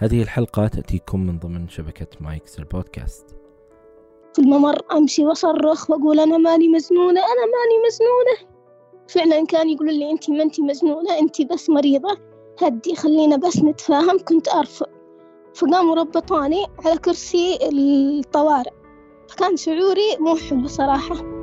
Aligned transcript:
هذه 0.00 0.22
الحلقة 0.22 0.68
تأتيكم 0.68 1.26
من 1.26 1.38
ضمن 1.38 1.68
شبكة 1.68 2.06
مايكس 2.20 2.58
البودكاست. 2.58 3.36
في 4.34 4.42
الممر 4.42 4.80
أمشي 4.92 5.24
وأصرخ 5.24 5.90
وأقول 5.90 6.20
أنا 6.20 6.38
ماني 6.38 6.68
مجنونة 6.68 7.20
أنا 7.20 7.44
ماني 7.54 7.76
مجنونة 7.86 8.52
فعلا 9.08 9.46
كان 9.46 9.68
يقولوا 9.68 9.92
لي 9.92 10.10
أنت 10.10 10.30
ما 10.30 10.42
أنت 10.42 10.60
مجنونة 10.60 11.18
أنت 11.18 11.42
بس 11.42 11.70
مريضة. 11.70 12.18
هدي 12.62 12.94
خلينا 12.94 13.36
بس 13.36 13.58
نتفاهم. 13.58 14.18
كنت 14.18 14.48
أرفض. 14.48 14.86
فقاموا 15.54 15.94
ربطوني 15.94 16.66
على 16.84 16.98
كرسي 16.98 17.58
الطوارئ. 17.62 18.72
فكان 19.28 19.56
شعوري 19.56 20.16
مو 20.20 20.36
حلو 20.36 20.66
صراحة. 20.66 21.37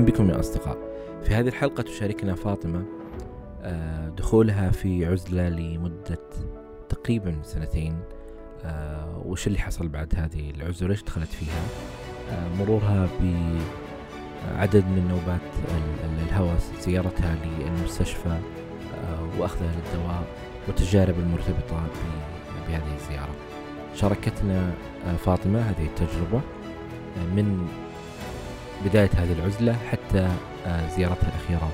أهلا 0.00 0.12
بكم 0.12 0.30
يا 0.30 0.40
أصدقاء. 0.40 0.78
في 1.22 1.34
هذه 1.34 1.48
الحلقة 1.48 1.82
تشاركنا 1.82 2.34
فاطمة 2.34 2.84
آه، 3.62 4.08
دخولها 4.08 4.70
في 4.70 5.06
عزلة 5.06 5.48
لمدة 5.48 6.18
تقريبا 6.88 7.38
سنتين. 7.42 7.98
آه، 8.64 9.22
وش 9.26 9.46
اللي 9.46 9.58
حصل 9.58 9.88
بعد 9.88 10.14
هذه 10.16 10.50
العزلة؟ 10.50 10.86
وليش 10.88 11.02
دخلت 11.02 11.28
فيها؟ 11.28 11.62
آه، 12.30 12.48
مرورها 12.58 13.08
بعدد 14.56 14.84
من 14.84 15.08
نوبات 15.08 15.50
الهوس 16.28 16.62
زيارتها 16.80 17.36
للمستشفى 17.44 18.38
وأخذها 19.38 19.72
للدواء 19.72 20.24
والتجارب 20.66 21.18
المرتبطة 21.18 21.86
بهذه 22.68 22.94
الزيارة. 22.96 23.34
شاركتنا 23.94 24.72
فاطمة 25.24 25.60
هذه 25.60 25.86
التجربة 25.86 26.40
من 27.36 27.68
بداية 28.84 29.10
هذه 29.16 29.32
العزلة 29.32 29.72
حتى 29.72 30.28
آه، 30.66 30.88
زيارتها 30.96 31.28
الأخيرة 31.28 31.70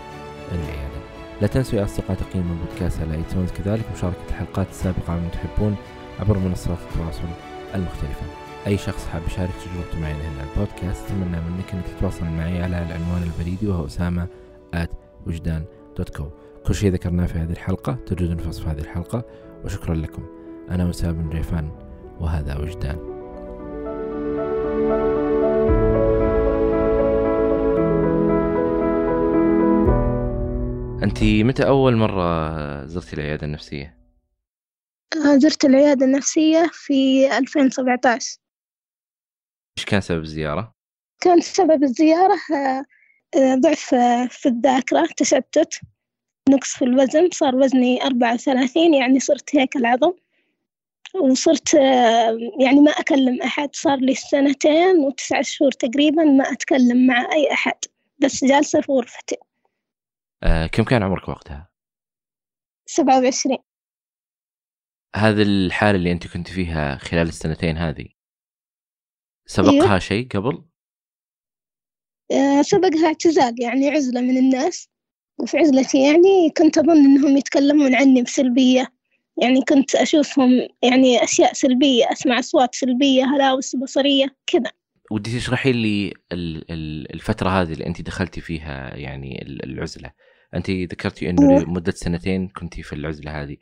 للعيادة. 0.53 0.97
لا 1.41 1.47
تنسوا 1.47 1.79
يا 1.79 1.85
أصدقاء 1.85 2.17
تقييم 2.17 2.51
البودكاست 2.51 3.01
على 3.01 3.15
ايتونز 3.15 3.51
كذلك 3.51 3.85
مشاركة 3.97 4.17
الحلقات 4.29 4.67
السابقة 4.71 5.15
من 5.15 5.31
تحبون 5.33 5.77
عبر 6.21 6.39
منصات 6.39 6.79
التواصل 6.91 7.29
المختلفة. 7.75 8.27
أي 8.67 8.79
شخص 8.79 9.07
حاب 9.07 9.23
يشارك 9.27 9.51
تجربته 9.51 10.01
معي 10.01 10.13
هنا 10.13 10.45
البودكاست 10.53 11.05
أتمنى 11.07 11.41
منك 11.41 11.75
أنك 11.75 11.85
تتواصل 11.97 12.25
معي 12.25 12.63
على 12.63 12.83
العنوان 12.83 13.23
البريدي 13.23 13.69
وهو 13.69 13.87
أسامة 13.87 14.27
at 14.77 14.89
وجدان 15.27 15.65
دوت 15.97 16.17
كو 16.17 16.25
كل 16.67 16.75
شيء 16.75 16.93
ذكرناه 16.93 17.27
في 17.27 17.39
هذه 17.39 17.53
الحلقة 17.53 17.97
تجدون 18.07 18.37
في 18.37 18.49
وصف 18.49 18.69
هذه 18.69 18.81
الحلقة 18.81 19.25
وشكرا 19.65 19.95
لكم. 19.95 20.23
أنا 20.71 20.89
وسام 20.89 21.13
بن 21.13 21.29
ريفان 21.29 21.71
وهذا 22.21 22.57
وجدان. 22.57 23.16
أنت 31.07 31.23
متى 31.23 31.67
أول 31.67 31.97
مرة 31.97 32.87
زرتي 32.87 33.13
العيادة 33.17 33.47
النفسية؟ 33.47 33.97
آه، 35.17 35.37
زرت 35.37 35.65
العيادة 35.65 36.07
النفسية 36.07 36.71
في 36.73 37.29
2017 37.39 38.39
إيش 39.79 39.85
كان 39.85 40.01
سبب 40.01 40.23
الزيارة؟ 40.23 40.75
كان 41.21 41.41
سبب 41.41 41.83
الزيارة 41.83 42.37
آه، 42.55 42.85
آه، 43.39 43.55
ضعف 43.55 43.95
في 44.31 44.47
الذاكرة 44.47 45.09
تشتت 45.17 45.81
نقص 46.49 46.77
في 46.77 46.85
الوزن 46.85 47.29
صار 47.33 47.57
وزني 47.57 48.03
أربعة 48.03 48.35
وثلاثين 48.35 48.95
يعني 48.95 49.21
صرت 49.21 49.57
هيك 49.57 49.77
العظم 49.77 50.13
وصرت 51.15 51.75
يعني 52.61 52.81
ما 52.81 52.91
أكلم 52.91 53.43
أحد 53.43 53.69
صار 53.73 53.99
لي 53.99 54.15
سنتين 54.15 54.99
وتسعة 54.99 55.43
شهور 55.43 55.73
تقريبا 55.73 56.25
ما 56.25 56.53
أتكلم 56.53 57.07
مع 57.07 57.33
أي 57.33 57.53
أحد 57.53 57.79
بس 58.19 58.45
جالسة 58.45 58.81
في 58.81 58.93
غرفتي 58.93 59.37
آه 60.43 60.67
كم 60.67 60.85
كان 60.85 61.03
عمرك 61.03 61.29
وقتها؟ 61.29 61.69
27 62.87 63.59
هذه 65.17 65.43
الحالة 65.43 65.99
اللي 65.99 66.13
أنت 66.13 66.27
كنت 66.27 66.49
فيها 66.49 66.97
خلال 66.97 67.29
السنتين 67.29 67.77
هذه 67.79 68.07
سبقها 69.47 69.73
أيوه. 69.73 69.99
شيء 69.99 70.29
قبل؟ 70.29 70.65
آه 72.33 72.63
سبقها 72.63 73.07
اعتزال 73.07 73.63
يعني 73.63 73.91
عزلة 73.91 74.21
من 74.21 74.39
الناس 74.39 74.89
وفي 75.39 75.59
عزلتي 75.59 76.03
يعني 76.07 76.51
كنت 76.57 76.79
أظن 76.79 77.05
إنهم 77.05 77.37
يتكلمون 77.37 77.95
عني 77.95 78.23
بسلبية 78.23 78.93
يعني 79.43 79.63
كنت 79.63 79.95
أشوفهم 79.95 80.51
يعني 80.83 81.25
أشياء 81.25 81.53
سلبية 81.53 82.13
أسمع 82.13 82.39
أصوات 82.39 82.75
سلبية 82.75 83.25
هلاوس 83.25 83.77
بصرية 83.77 84.37
كذا 84.47 84.73
ودي 85.11 85.39
تشرحي 85.39 85.73
لي 85.73 86.13
الفترة 87.15 87.49
هذه 87.49 87.73
اللي 87.73 87.87
أنت 87.87 88.03
دخلتي 88.03 88.41
فيها 88.41 88.97
يعني 88.97 89.43
العزلة. 89.43 90.13
انت 90.55 90.71
ذكرتي 90.71 91.31
انه 91.31 91.59
لمدة 91.59 91.93
سنتين 91.93 92.49
كنتي 92.49 92.83
في 92.83 92.93
العزلة 92.93 93.43
هذه. 93.43 93.57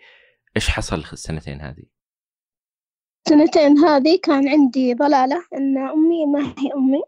إيش 0.56 0.68
حصل 0.68 1.04
السنتين 1.12 1.60
هذه؟ 1.60 1.82
سنتين 3.28 3.78
هذه 3.78 4.18
كان 4.22 4.48
عندي 4.48 4.94
ضلالة 4.94 5.44
إن 5.54 5.78
أمي 5.78 6.26
ما 6.26 6.54
هي 6.58 6.70
أمي. 6.76 7.02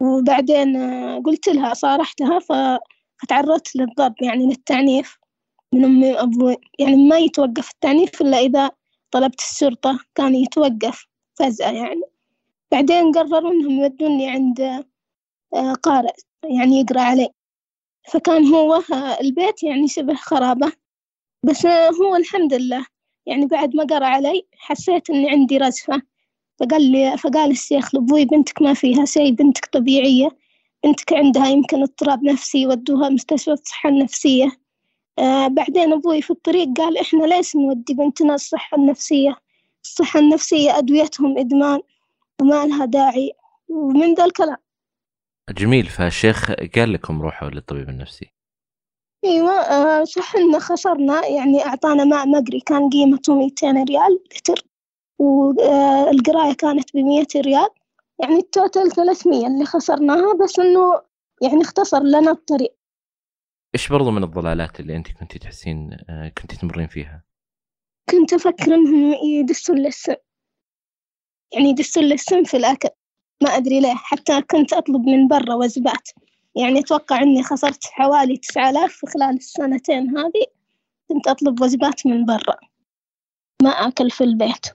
وبعدين 0.00 0.76
قلت 1.22 1.48
لها 1.48 1.74
صارحتها 1.74 2.38
فتعرضت 2.38 3.76
للضرب 3.76 4.14
يعني 4.22 4.46
للتعنيف 4.46 5.18
من 5.74 5.84
أمي 5.84 6.12
وأبوي. 6.12 6.56
يعني 6.78 7.08
ما 7.08 7.18
يتوقف 7.18 7.70
التعنيف 7.70 8.20
إلا 8.20 8.38
إذا 8.38 8.70
طلبت 9.10 9.40
الشرطة 9.40 9.98
كان 10.14 10.34
يتوقف 10.34 11.06
فجأة 11.38 11.70
يعني. 11.70 12.11
بعدين 12.72 13.12
قرروا 13.12 13.52
إنهم 13.52 13.70
يودوني 13.70 14.30
عند 14.30 14.60
آه، 15.54 15.72
قارئ 15.72 16.14
يعني 16.44 16.80
يقرأ 16.80 17.00
علي 17.00 17.28
فكان 18.12 18.46
هو 18.46 18.82
البيت 19.20 19.62
يعني 19.62 19.88
شبه 19.88 20.14
خرابة. 20.14 20.72
بس 21.46 21.66
هو 21.66 22.16
الحمد 22.16 22.54
لله 22.54 22.86
يعني 23.26 23.46
بعد 23.46 23.76
ما 23.76 23.84
قرأ 23.84 24.06
علي 24.06 24.46
حسيت 24.56 25.10
إني 25.10 25.30
عندي 25.30 25.58
رجفة. 25.58 26.02
فقال 26.60 26.82
لي 26.92 27.16
فقال 27.18 27.50
الشيخ 27.50 27.94
لأبوي 27.94 28.24
بنتك 28.24 28.62
ما 28.62 28.74
فيها 28.74 29.04
شيء 29.04 29.30
بنتك 29.30 29.66
طبيعية. 29.66 30.28
بنتك 30.84 31.12
عندها 31.12 31.46
يمكن 31.48 31.82
اضطراب 31.82 32.24
نفسي 32.24 32.66
ودوها 32.66 33.08
مستشفى 33.08 33.50
الصحة 33.52 33.88
النفسية. 33.88 34.48
آه 35.18 35.48
بعدين 35.48 35.92
أبوي 35.92 36.22
في 36.22 36.30
الطريق 36.30 36.68
قال 36.78 36.98
إحنا 36.98 37.24
ليش 37.26 37.56
نودي 37.56 37.94
بنتنا 37.94 38.34
الصحة 38.34 38.76
النفسية؟ 38.76 39.36
الصحة 39.84 40.20
النفسية 40.20 40.78
أدويتهم 40.78 41.38
إدمان. 41.38 41.80
وما 42.42 42.66
لها 42.66 42.84
داعي 42.84 43.32
ومن 43.68 44.14
ذا 44.14 44.24
الكلام. 44.24 44.56
جميل 45.50 45.86
فالشيخ 45.86 46.52
قال 46.52 46.92
لكم 46.92 47.22
روحوا 47.22 47.50
للطبيب 47.50 47.88
النفسي. 47.88 48.32
إيوه 49.24 49.52
آه، 49.52 50.04
صح 50.04 50.36
ان 50.36 50.58
خسرنا 50.58 51.26
يعني 51.26 51.66
أعطانا 51.66 52.04
ماء 52.04 52.28
مقري 52.28 52.60
كان 52.60 52.90
قيمته 52.90 53.34
200 53.34 53.84
ريال 53.84 54.20
لتر 54.36 54.62
والقراية 55.18 56.52
كانت 56.52 56.94
بمية 56.94 57.26
ريال 57.36 57.68
يعني 58.22 58.36
التوتال 58.38 58.90
300 58.90 59.46
اللي 59.46 59.64
خسرناها 59.64 60.34
بس 60.34 60.58
إنه 60.58 61.02
يعني 61.42 61.62
اختصر 61.62 62.02
لنا 62.02 62.30
الطريق. 62.30 62.76
إيش 63.74 63.88
برضو 63.88 64.10
من 64.10 64.24
الضلالات 64.24 64.80
اللي 64.80 64.96
أنت 64.96 65.12
كنتي 65.12 65.38
تحسين 65.38 65.96
آه، 66.10 66.28
كنتي 66.28 66.56
تمرين 66.56 66.86
فيها؟ 66.86 67.24
كنت 68.10 68.32
أفكر 68.32 68.74
إنهم 68.74 69.14
يدسون 69.24 69.78
للسم 69.78 70.14
يعني 71.54 71.70
يدسون 71.70 72.04
للسم 72.04 72.44
في 72.44 72.56
الأكل. 72.56 72.88
ما 73.42 73.56
أدري 73.56 73.80
ليه 73.80 73.94
حتى 73.94 74.42
كنت 74.42 74.72
أطلب 74.72 75.06
من 75.06 75.28
برا 75.28 75.54
وجبات 75.54 76.08
يعني 76.54 76.80
أتوقع 76.80 77.22
إني 77.22 77.42
خسرت 77.42 77.84
حوالي 77.84 78.36
تسعة 78.36 78.70
آلاف 78.70 78.92
في 78.92 79.06
خلال 79.06 79.36
السنتين 79.36 80.18
هذه 80.18 80.46
كنت 81.08 81.28
أطلب 81.28 81.62
وجبات 81.62 82.06
من 82.06 82.24
برا. 82.24 82.56
ما 83.62 83.70
آكل 83.70 84.10
في 84.10 84.24
البيت. 84.24 84.66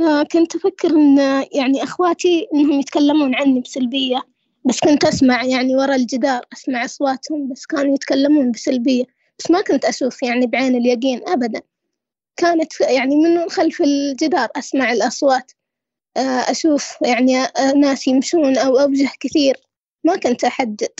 آه، 0.00 0.22
كنت 0.22 0.56
أفكر 0.56 0.90
إن 0.90 1.18
يعني 1.52 1.82
أخواتي 1.82 2.48
إنهم 2.54 2.80
يتكلمون 2.80 3.34
عني 3.34 3.60
بسلبية. 3.60 4.22
بس 4.64 4.80
كنت 4.80 5.04
أسمع 5.04 5.44
يعني 5.44 5.76
ورا 5.76 5.94
الجدار 5.94 6.40
أسمع 6.52 6.84
أصواتهم 6.84 7.48
بس 7.48 7.66
كانوا 7.66 7.94
يتكلمون 7.94 8.50
بسلبية. 8.50 9.04
بس 9.38 9.50
ما 9.50 9.60
كنت 9.60 9.84
أشوف 9.84 10.22
يعني 10.22 10.46
بعين 10.46 10.74
اليقين 10.74 11.28
أبدا. 11.28 11.62
كانت 12.36 12.80
يعني 12.80 13.16
من 13.16 13.48
خلف 13.48 13.82
الجدار 13.82 14.48
أسمع 14.56 14.92
الأصوات. 14.92 15.52
أشوف 16.20 16.96
يعني 17.02 17.36
آه، 17.38 17.72
ناس 17.76 18.08
يمشون 18.08 18.58
أو 18.58 18.78
أوجه 18.78 19.10
كثير 19.20 19.56
ما 20.04 20.16
كنت 20.16 20.44
أحدد 20.44 20.92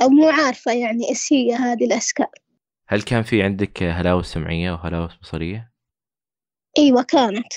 أو 0.00 0.08
مو 0.08 0.28
عارفة 0.28 0.72
يعني 0.72 1.08
إيش 1.08 1.32
هي 1.32 1.54
هذه 1.54 1.84
الأشكال. 1.84 2.26
هل 2.88 3.02
كان 3.02 3.22
في 3.22 3.42
عندك 3.42 3.82
هلاوس 3.82 4.26
سمعية 4.26 4.72
وهلاوس 4.72 5.16
بصرية؟ 5.22 5.72
أيوة 6.78 7.02
كانت. 7.02 7.52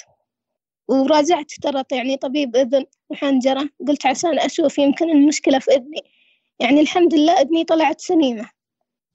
وراجعت 0.88 1.52
ترى 1.62 1.84
يعني 1.92 2.18
طبيب 2.18 2.56
إذن 2.56 2.86
وحنجرة 3.10 3.70
قلت 3.88 4.06
عشان 4.06 4.40
أشوف 4.40 4.78
يمكن 4.78 5.10
المشكلة 5.10 5.60
في 5.60 5.72
إذني. 5.72 6.02
يعني 6.60 6.82
الحمد 6.82 7.14
لله 7.14 7.42
إذني 7.42 7.64
طلعت 7.64 8.02
سليمة. 8.02 8.50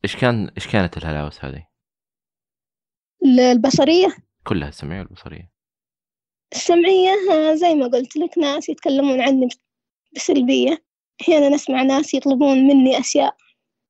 إيش 0.05 0.17
كان 0.17 0.49
إيش 0.57 0.69
كانت 0.69 0.97
الهلاوس 0.97 1.45
هذه؟ 1.45 1.67
البصرية؟ 3.25 4.17
كلها 4.45 4.69
السمعيه 4.69 4.99
والبصرية. 4.99 5.56
السمعية 6.53 7.15
زي 7.55 7.75
ما 7.75 7.87
قلت 7.87 8.17
لك 8.17 8.39
ناس 8.39 8.69
يتكلمون 8.69 9.21
عني 9.21 9.49
بسلبية. 10.17 10.83
أحيانا 11.21 11.55
أسمع 11.55 11.83
ناس 11.83 12.15
يطلبون 12.15 12.67
مني 12.67 13.01
أشياء 13.01 13.37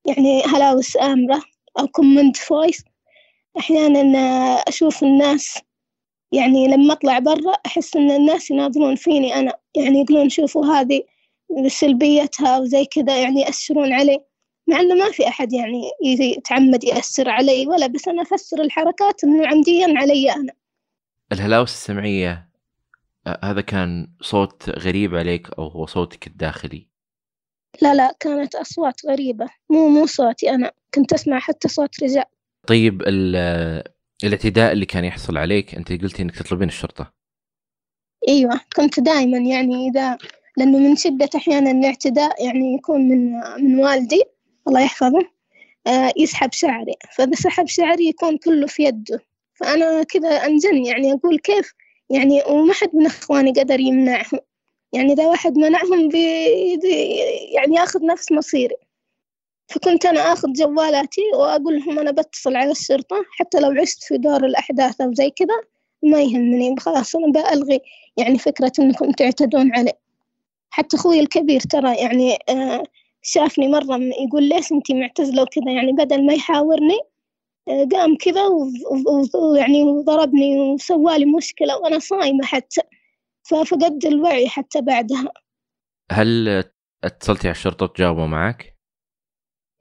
يعني 0.07 0.43
هلاوس 0.43 0.97
آمرة 0.97 1.43
أو 1.79 1.87
comment 1.87 2.37
voice 2.37 2.85
أحيانا 3.59 4.19
آه، 4.19 4.65
أشوف 4.69 5.03
الناس 5.03 5.59
يعني 6.33 6.69
لما 6.69 6.93
أطلع 6.93 7.19
برا 7.19 7.53
أحس 7.67 7.97
إن 7.97 8.11
الناس 8.11 8.51
يناظرون 8.51 8.97
فيني 8.97 9.35
أنا. 9.35 9.53
يعني 9.77 10.01
يقولون 10.01 10.29
شوفوا 10.29 10.67
هذه 10.67 11.03
سلبيتها 11.67 12.59
وزي 12.59 12.85
كذا 12.85 13.23
يعني 13.23 13.41
يأثرون 13.41 13.93
علي. 13.93 14.21
مع 14.69 14.81
إنه 14.81 14.95
ما 14.95 15.11
في 15.11 15.29
أحد 15.29 15.53
يعني 15.53 15.83
يتعمد 16.05 16.85
يأثر 16.85 17.31
علي 17.31 17.67
ولا 17.67 17.87
بس 17.87 18.09
أنا 18.09 18.23
أفسر 18.23 18.61
الحركات 18.63 19.25
إنه 19.25 19.47
عمديا 19.47 19.95
علي 19.97 20.33
أنا. 20.33 20.53
الهلاوس 21.33 21.73
السمعية 21.73 22.31
آه، 22.31 22.46
هذا 23.45 23.61
كان 23.61 24.09
صوت 24.21 24.71
غريب 24.71 25.15
عليك 25.15 25.51
أو 25.59 25.69
هو 25.69 25.87
صوتك 25.87 26.27
الداخلي؟ 26.27 26.89
لا 27.83 27.95
لا 27.95 28.17
كانت 28.21 28.55
أصوات 28.55 29.07
غريبة. 29.07 29.49
مو 29.71 29.89
مو 29.89 30.07
صوتي 30.07 30.51
أنا. 30.51 30.73
كنت 30.95 31.13
أسمع 31.13 31.39
حتى 31.39 31.69
صوت 31.69 32.03
رجال. 32.03 32.25
طيب 32.67 33.03
ال- 33.03 33.83
الإعتداء 34.25 34.73
اللي 34.73 34.87
كان 34.87 35.05
يحصل 35.05 35.39
عليك 35.39 35.75
أنت 35.75 35.93
قلتي 35.93 36.23
إنك 36.23 36.37
تطلبين 36.37 36.69
الشرطة. 36.69 37.13
أيوة 38.29 38.61
كنت 38.77 39.01
دائما 39.01 39.39
يعني 39.39 39.89
إذا 39.89 40.19
لأنه 40.57 40.79
من 40.79 40.97
شدة 40.97 41.29
أحيانا 41.37 41.71
الاعتداء 41.71 42.45
يعني 42.45 42.75
يكون 42.75 43.01
من 43.09 43.33
من 43.59 43.79
والدي 43.79 44.23
الله 44.69 44.81
يحفظه 44.81 45.31
آه، 45.87 46.13
يسحب 46.17 46.53
شعري. 46.53 46.95
فإذا 47.17 47.35
سحب 47.35 47.67
شعري 47.67 48.09
يكون 48.09 48.37
كله 48.39 48.67
في 48.67 48.83
يده. 48.85 49.21
فأنا 49.55 50.03
كذا 50.03 50.29
أنجن 50.29 50.87
يعني 50.87 51.13
أقول 51.13 51.39
كيف 51.39 51.75
يعني 52.11 52.43
وما 52.49 52.73
حد 52.75 52.91
من 52.97 53.07
إخواني 53.07 53.53
قدر 53.53 53.81
يمنعهم. 53.81 54.39
يعني 54.93 55.13
إذا 55.13 55.27
واحد 55.27 55.59
منعهم 55.59 56.09
بي 56.09 56.21
يعني 57.55 57.77
ياخذ 57.77 58.07
نفس 58.07 58.33
مصيري. 58.33 58.77
فكنت 59.69 60.07
أنا 60.07 60.21
آخذ 60.33 60.53
جوالاتي 60.53 61.23
وأقول 61.35 61.79
لهم 61.79 61.99
أنا 61.99 62.11
بتصل 62.11 62.57
على 62.57 62.71
الشرطة 62.71 63.17
حتى 63.31 63.61
لو 63.61 63.71
عشت 63.71 64.03
في 64.05 64.19
دور 64.19 64.47
الأحداث 64.47 65.01
أو 65.01 65.13
زي 65.15 65.31
كذا 65.31 65.61
ما 66.03 66.23
يهمني. 66.23 66.75
خلاص 66.79 67.17
أنا 67.17 67.33
بألغي 67.33 67.81
يعني 68.17 68.39
فكرة 68.39 68.73
إنكم 68.79 69.13
تعتدون 69.13 69.75
علي. 69.75 69.93
حتى 70.71 70.97
أخوي 70.97 71.21
الكبير 71.21 71.61
ترى 71.61 71.97
يعني 71.97 72.39
آه 72.49 72.83
شافني 73.23 73.69
مرة 73.69 73.99
يقول 74.27 74.43
ليش 74.43 74.73
أنتي 74.73 74.95
معتزلة 74.95 75.43
وكذا؟ 75.43 75.73
يعني 75.73 75.93
بدل 75.93 76.27
ما 76.27 76.35
يحاورني 76.35 76.99
قام 77.69 78.17
كذا 78.17 78.43
ويعني 79.35 79.83
وضربني 79.85 80.61
وسوالي 80.61 81.25
مشكلة 81.25 81.79
وأنا 81.79 81.99
صايمة 81.99 82.45
حتى. 82.45 82.81
ففقدت 83.43 84.05
الوعي 84.05 84.49
حتى 84.49 84.81
بعدها. 84.81 85.33
هل 86.13 86.65
اتصلتي 87.05 87.49
على 87.49 87.55
الشرطة 87.55 87.85
وتجاوبوا 87.85 88.27
معك؟ 88.27 88.77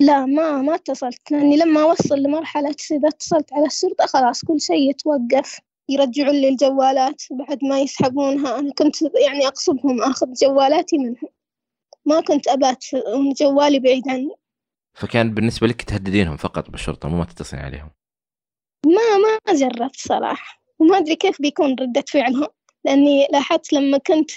لا 0.01 0.25
ما 0.25 0.61
ما 0.61 0.75
اتصلت 0.75 1.31
لأني 1.31 1.57
لما 1.57 1.81
أوصل 1.81 2.15
لمرحلة 2.15 2.75
إذا 2.91 3.07
اتصلت 3.07 3.53
على 3.53 3.65
الشرطة 3.65 4.05
خلاص 4.05 4.45
كل 4.45 4.61
شيء 4.61 4.89
يتوقف. 4.89 5.59
يرجعون 5.89 6.35
لي 6.35 6.49
الجوالات 6.49 7.21
بعد 7.31 7.63
ما 7.63 7.79
يسحبونها. 7.79 8.59
أنا 8.59 8.73
كنت 8.73 9.01
يعني 9.01 9.47
أقصدهم 9.47 10.01
أخذ 10.01 10.33
جوالاتي 10.33 10.97
منهم. 10.97 11.29
ما 12.05 12.21
كنت 12.21 12.47
أبات 12.47 12.85
جوالي 13.41 13.79
بعيد 13.79 14.09
عني. 14.09 14.35
فكان 14.95 15.33
بالنسبة 15.33 15.67
لك 15.67 15.81
تهددينهم 15.81 16.37
فقط 16.37 16.69
بالشرطة 16.69 17.09
مو 17.09 17.17
ما 17.17 17.25
تتصلين 17.25 17.63
عليهم. 17.63 17.91
ما 18.85 19.17
ما 19.17 19.53
جربت 19.53 19.95
صراحة 19.95 20.61
وما 20.79 20.97
أدري 20.97 21.15
كيف 21.15 21.41
بيكون 21.41 21.75
ردة 21.79 22.03
فعلهم 22.07 22.47
لأني 22.85 23.27
لاحظت 23.31 23.73
لما 23.73 23.97
كنت 23.97 24.31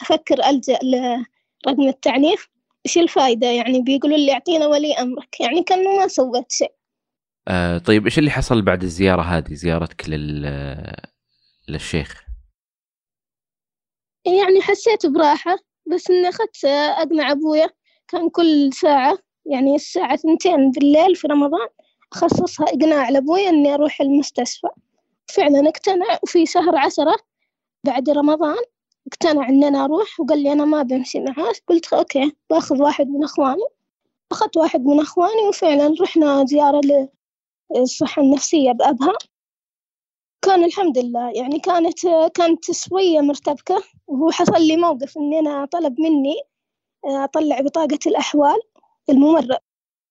أفكر 0.00 0.46
ألجأ 0.46 0.78
لرقم 0.82 1.88
التعنيف 1.88 2.48
إيش 2.86 2.98
الفايدة؟ 2.98 3.46
يعني 3.46 3.82
بيقولوا 3.82 4.16
لي 4.16 4.32
أعطينا 4.32 4.66
ولي 4.66 4.94
أمرك 4.94 5.40
يعني 5.40 5.62
كأنه 5.62 5.96
ما 5.96 6.08
سويت 6.08 6.52
شيء. 6.52 6.72
آه 7.48 7.78
طيب 7.78 8.04
إيش 8.04 8.18
اللي 8.18 8.30
حصل 8.30 8.62
بعد 8.62 8.82
الزيارة 8.82 9.22
هذه 9.22 9.54
زيارتك 9.54 10.08
لل 10.08 10.42
للشيخ؟ 11.68 12.24
يعني 14.26 14.62
حسيت 14.62 15.06
براحة 15.06 15.56
بس 15.94 16.10
إني 16.10 16.28
أخذت 16.28 16.64
أقنع 16.64 17.32
أبويا 17.32 17.70
كان 18.08 18.30
كل 18.30 18.72
ساعة 18.72 19.18
يعني 19.46 19.74
الساعة 19.74 20.16
ثنتين 20.16 20.70
بالليل 20.70 21.16
في 21.16 21.26
رمضان 21.26 21.68
أخصصها 22.12 22.66
إقناع 22.66 23.08
لأبويا 23.08 23.48
إني 23.48 23.74
أروح 23.74 24.00
المستشفى. 24.00 24.68
فعلا 25.28 25.68
اقتنع 25.68 26.18
وفي 26.22 26.46
شهر 26.46 26.76
عشرة 26.76 27.16
بعد 27.84 28.10
رمضان 28.10 28.56
اقتنع 29.06 29.48
إن 29.48 29.64
أنا 29.64 29.84
أروح 29.84 30.20
وقال 30.20 30.42
لي 30.42 30.52
أنا 30.52 30.64
ما 30.64 30.82
بمشي 30.82 31.20
معاه. 31.20 31.52
قلت 31.68 31.92
أوكي 31.92 32.32
بأخذ 32.50 32.82
واحد 32.82 33.08
من 33.08 33.24
أخواني. 33.24 33.64
أخذت 34.32 34.56
واحد 34.56 34.84
من 34.84 35.00
أخواني 35.00 35.48
وفعلا 35.48 35.94
رحنا 36.00 36.44
زيارة 36.44 36.80
للصحة 37.76 38.22
النفسية 38.22 38.72
بأبها. 38.72 39.12
كان 40.42 40.64
الحمد 40.64 40.98
لله 40.98 41.30
يعني 41.34 41.58
كانت 41.58 41.98
كانت 42.34 42.70
شوية 42.72 43.20
مرتبكة. 43.20 43.82
وهو 44.06 44.30
حصل 44.30 44.62
لي 44.62 44.76
موقف 44.76 45.18
إني 45.18 45.38
أنا 45.38 45.64
طلب 45.64 46.00
مني 46.00 46.36
أطلع 47.04 47.60
بطاقة 47.60 47.98
الأحوال. 48.06 48.60
الممرض 49.10 49.56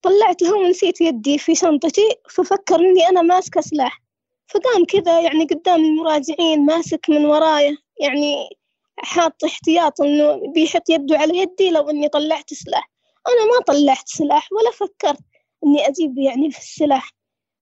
طلعتها 0.01 0.53
ونسيت 0.53 1.01
يدي 1.01 1.37
في 1.37 1.55
شنطتي 1.55 2.15
ففكر 2.29 2.75
إني 2.75 3.09
أنا 3.09 3.21
ماسكة 3.21 3.61
سلاح. 3.61 4.01
فقام 4.47 4.85
كذا 4.85 5.19
يعني 5.21 5.45
قدام 5.45 5.85
المراجعين 5.85 6.65
ماسك 6.65 7.09
من 7.09 7.25
ورايا 7.25 7.77
يعني 8.01 8.49
حاط 8.97 9.43
احتياط 9.43 10.01
إنه 10.01 10.51
بيحط 10.53 10.89
يده 10.89 11.17
على 11.17 11.37
يدي 11.37 11.69
لو 11.69 11.89
إني 11.89 12.09
طلعت 12.09 12.53
سلاح. 12.53 12.91
أنا 13.27 13.45
ما 13.45 13.59
طلعت 13.67 14.07
سلاح 14.07 14.49
ولا 14.51 14.71
فكرت 14.71 15.19
إني 15.65 15.87
أجيب 15.87 16.17
يعني 16.17 16.51
في 16.51 16.59
السلاح. 16.59 17.11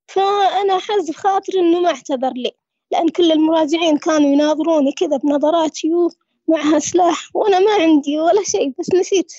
فأنا 0.07 0.79
حز 0.79 1.09
بخاطري 1.09 1.59
إنه 1.59 1.79
ما 1.79 1.89
اعتذر 1.89 2.33
لي 2.33 2.51
لأن 2.91 3.09
كل 3.09 3.31
المراجعين 3.31 3.97
كانوا 3.97 4.33
يناظروني 4.33 4.91
كذا 4.91 5.17
بنظرات 5.17 5.75
شيوخ 5.75 6.13
معها 6.47 6.79
سلاح 6.79 7.29
وأنا 7.33 7.59
ما 7.59 7.71
عندي 7.73 8.19
ولا 8.19 8.43
شيء 8.43 8.73
بس 8.79 8.93
نسيت. 8.93 9.33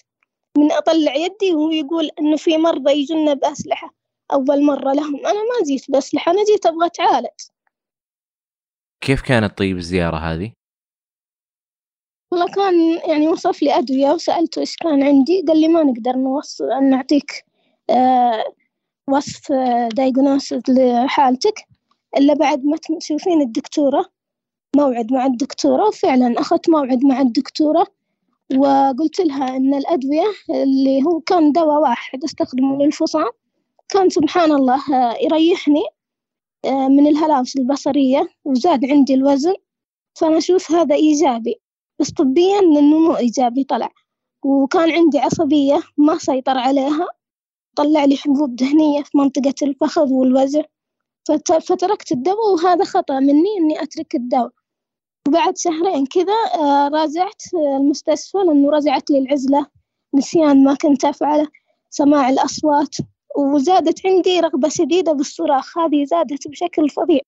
من 0.59 0.73
أطلع 0.73 1.15
يدي 1.15 1.55
وهو 1.55 1.71
يقول 1.71 2.11
إنه 2.21 2.37
في 2.37 2.59
مرضى 2.59 2.93
يجونا 2.93 3.35
بأسلحة. 3.35 3.95
أول 4.33 4.65
مرة 4.65 4.93
لهم. 4.93 5.17
أنا 5.17 5.43
ما 5.43 5.67
جيت 5.67 5.91
بأسلحة 5.91 6.33
أنا 6.33 6.45
جيت 6.45 6.67
أبغى 6.67 6.87
أتعالج 6.87 7.29
كيف 9.01 9.23
كانت 9.23 9.59
طيب 9.59 9.77
الزيارة 9.77 10.17
هذه؟ 10.17 10.53
والله 12.33 12.47
كان 12.47 13.01
يعني 13.11 13.29
وصف 13.29 13.63
لي 13.63 13.79
أدوية 13.79 14.11
وسألته 14.11 14.61
إيش 14.61 14.77
كان 14.77 15.03
عندي. 15.03 15.45
قال 15.49 15.61
لي 15.61 15.69
ما 15.69 15.83
نقدر 15.83 16.17
نوصل 16.17 16.65
نعطيك 16.91 17.45
آه 17.91 18.45
وصف 19.09 19.53
دايجنوسيس 19.93 20.63
لحالتك. 20.69 21.65
إلا 22.17 22.35
بعد 22.35 22.65
ما 22.65 22.77
تشوفين 23.01 23.41
الدكتورة 23.41 24.11
موعد 24.77 25.13
مع 25.13 25.27
الدكتورة 25.27 25.89
وفعلا 25.89 26.41
أخذت 26.41 26.71
موعد 26.71 27.05
مع 27.05 27.21
الدكتورة. 27.21 27.87
وقلت 28.53 29.21
لها 29.21 29.57
إن 29.57 29.75
الأدوية 29.75 30.27
اللي 30.51 31.03
هو 31.03 31.21
كان 31.21 31.53
دواء 31.53 31.81
واحد 31.81 32.25
أستخدمه 32.25 32.77
للفصام 32.85 33.31
كان 33.89 34.11
سبحان 34.11 34.53
الله 34.53 34.81
يريحني 35.21 35.83
من 36.67 37.07
الهلاوس 37.07 37.57
البصرية 37.57 38.29
وزاد 38.45 38.85
عندي 38.85 39.15
الوزن 39.15 39.55
فأنا 40.15 40.39
أشوف 40.39 40.73
هذا 40.73 40.95
إيجابي. 40.95 41.55
بس 41.99 42.11
طبيا 42.13 42.59
إنه 42.59 42.81
مو 42.81 43.17
إيجابي 43.17 43.65
طلع. 43.65 43.91
وكان 44.45 44.91
عندي 44.91 45.19
عصبية 45.19 45.83
ما 45.97 46.19
سيطر 46.19 46.59
عليها 46.59 47.07
طلع 47.77 48.05
لي 48.05 48.17
حبوب 48.17 48.57
دهنية 48.57 49.03
في 49.03 49.19
منطقة 49.19 49.55
الفخذ 49.63 50.13
والوجه 50.13 50.71
فتركت 51.61 52.13
الدواء 52.13 52.53
وهذا 52.55 52.85
خطأ 52.85 53.21
مني 53.21 53.59
إني 53.61 53.83
أترك 53.83 54.15
الدواء. 54.15 54.51
وبعد 55.29 55.59
شهرين 55.59 56.07
كذا 56.07 56.35
آه، 56.55 56.89
راجعت 56.89 57.43
المستشفى 57.55 58.39
لأنه 58.39 58.71
رجعت 58.71 59.11
لي 59.11 59.19
العزلة 59.19 59.67
نسيان 60.15 60.65
ما 60.65 60.75
كنت 60.75 61.05
أفعله 61.05 61.49
سماع 61.91 62.29
الأصوات 62.29 62.97
وزادت 63.37 64.07
عندي 64.07 64.41
رغبة 64.41 64.69
شديدة 64.69 65.13
بالصراخ 65.13 65.79
هذه 65.79 66.05
زادت 66.05 66.49
بشكل 66.49 66.91
فظيع. 66.91 67.21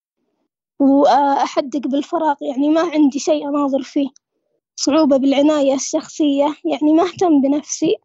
وأحدق 0.81 1.89
بالفراغ 1.89 2.37
يعني 2.41 2.69
ما 2.69 2.81
عندي 2.81 3.19
شيء 3.19 3.49
أناظر 3.49 3.83
فيه. 3.83 4.09
صعوبة 4.77 5.17
بالعناية 5.17 5.75
الشخصية 5.75 6.55
يعني 6.65 6.93
ما 6.93 7.03
أهتم 7.03 7.41
بنفسي. 7.41 7.97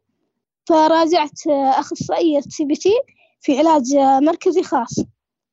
فراجعت 0.66 1.48
أخصائية 1.48 2.40
CBT 2.40 2.94
في 3.42 3.60
علاج 3.60 3.96
مركزي 3.98 4.64
خاص. 4.64 4.96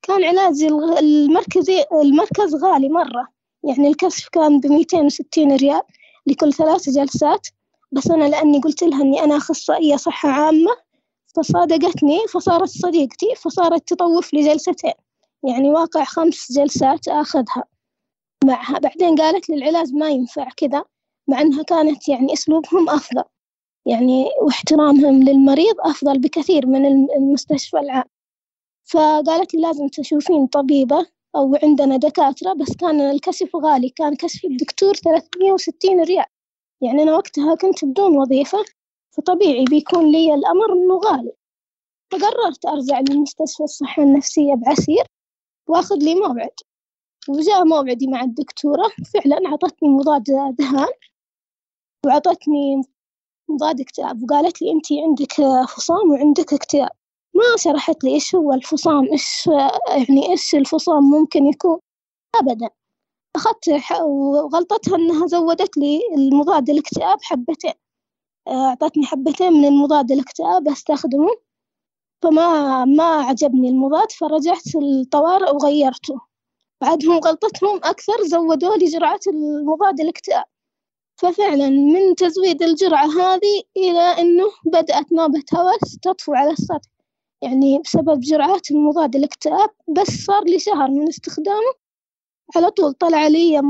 كان 0.03 0.25
علاج 0.25 0.63
المركزي 0.99 1.85
المركز 1.93 2.55
غالي 2.55 2.89
مرة. 2.89 3.38
يعني 3.65 3.89
الكشف 3.89 4.29
كان 4.29 4.61
بميتين 4.61 5.07
وستين 5.07 5.57
ريال 5.57 5.83
لكل 6.27 6.53
ثلاث 6.53 6.91
جلسات 6.91 7.49
بس 7.93 8.11
أنا 8.11 8.25
لأني 8.25 8.61
قلت 8.61 8.83
لها 8.83 9.03
إني 9.03 9.25
أنا 9.25 9.37
أخصائية 9.37 9.97
صحة 9.97 10.29
عامة 10.29 10.77
فصادقتني 11.37 12.19
فصارت 12.29 12.69
صديقتي 12.69 13.35
فصارت 13.35 13.89
تطوف 13.89 14.35
لي 14.35 14.41
جلستين. 14.41 14.93
يعني 15.43 15.71
واقع 15.71 16.05
خمس 16.05 16.53
جلسات 16.53 17.09
آخذها. 17.09 17.65
معها 18.45 18.79
بعدين 18.79 19.17
قالت 19.17 19.49
لي 19.49 19.57
العلاج 19.57 19.93
ما 19.95 20.09
ينفع 20.09 20.49
كذا 20.57 20.85
مع 21.29 21.41
أنها 21.41 21.63
كانت 21.63 22.09
يعني 22.09 22.33
أسلوبهم 22.33 22.91
أفضل. 22.91 23.25
يعني 23.87 24.27
واحترامهم 24.43 25.23
للمريض 25.23 25.75
أفضل 25.81 26.19
بكثير 26.19 26.67
من 26.67 26.87
المستشفى 26.87 27.79
العام. 27.79 28.05
فقالت 28.85 29.55
لي 29.55 29.61
لازم 29.61 29.89
تشوفين 29.89 30.47
طبيبة 30.47 31.07
أو 31.39 31.57
عندنا 31.63 31.97
دكاترة 31.97 32.53
بس 32.53 32.77
كان 32.77 33.01
الكشف 33.01 33.57
غالي 33.57 33.89
كان 33.89 34.17
كشف 34.17 34.45
الدكتور 34.45 34.95
ثلاثمية 34.95 35.53
وستين 35.53 36.03
ريال. 36.03 36.27
يعني 36.81 37.03
أنا 37.03 37.17
وقتها 37.17 37.55
كنت 37.55 37.85
بدون 37.85 38.17
وظيفة 38.17 38.59
فطبيعي 39.17 39.65
بيكون 39.65 40.13
لي 40.13 40.35
الأمر 40.35 40.73
إنه 40.73 40.99
غالي. 40.99 41.33
فقررت 42.13 42.67
أرجع 42.67 43.01
لمستشفى 43.01 43.63
الصحة 43.63 44.03
النفسية 44.03 44.55
بعسير 44.55 45.05
وأخذ 45.69 45.97
لي 45.97 46.15
موعد. 46.15 46.55
وجاء 47.29 47.65
موعدي 47.65 48.07
مع 48.07 48.23
الدكتورة 48.23 48.89
فعلا 49.15 49.49
عطتني 49.49 49.89
مضاد 49.89 50.23
دهان 50.59 50.93
وعطتني 52.07 52.83
مضاد 53.49 53.81
اكتئاب 53.81 54.23
وقالت 54.23 54.63
لي 54.63 54.73
أنتي 54.73 55.01
عندك 55.03 55.33
فصام 55.69 56.11
وعندك 56.11 56.53
اكتئاب. 56.53 56.98
ما 57.39 57.57
شرحت 57.57 58.05
لي 58.05 58.15
إيش 58.15 58.35
هو 58.35 58.53
الفصام 58.53 59.05
إيش 59.13 59.47
يعني 59.89 60.31
إيش 60.31 60.55
الفصام 60.55 61.03
ممكن 61.11 61.47
يكون؟ 61.47 61.79
أبدا. 62.35 62.71
أخذت 63.37 63.69
وغلطتها 64.03 64.97
إنها 64.97 65.27
زودت 65.27 65.77
لي 65.77 66.01
المضاد 66.17 66.71
الاكتئاب 66.71 67.19
حبتين. 67.23 67.73
أعطتني 68.49 69.07
حبتين 69.07 69.53
من 69.53 69.65
المضاد 69.65 70.13
الاكتئاب 70.13 70.69
أستخدمه. 70.69 71.37
فما 72.23 72.85
ما 72.85 73.05
عجبني 73.05 73.69
المضاد 73.69 74.13
فرجعت 74.13 74.77
الطوارئ 74.77 75.51
وغيرته. 75.55 76.21
بعدهم 76.81 77.19
غلطتهم 77.19 77.77
أكثر 77.85 78.23
زودوا 78.25 78.77
لي 78.77 78.87
جرعة 78.87 79.21
المضاد 79.27 80.01
الاكتئاب. 80.01 80.45
ففعلا 81.17 81.69
من 81.71 82.15
تزويد 82.15 82.63
الجرعة 82.63 83.07
هذه 83.07 83.63
إلى 83.77 84.01
أنه 84.01 84.51
بدأت 84.65 85.13
نوبة 85.13 85.45
هوس 85.55 85.99
تطفو 86.03 86.35
على 86.35 86.51
السطح. 86.51 86.98
يعني 87.43 87.79
بسبب 87.79 88.21
جرعات 88.21 88.71
المضاد 88.71 89.17
الاكتئاب 89.17 89.71
بس 89.89 90.25
صار 90.25 90.45
لي 90.45 90.59
شهر 90.59 90.91
من 90.91 91.09
استخدامه. 91.09 91.75
على 92.57 92.71
طول 92.71 92.93
طلع 92.93 93.27
لي 93.27 93.63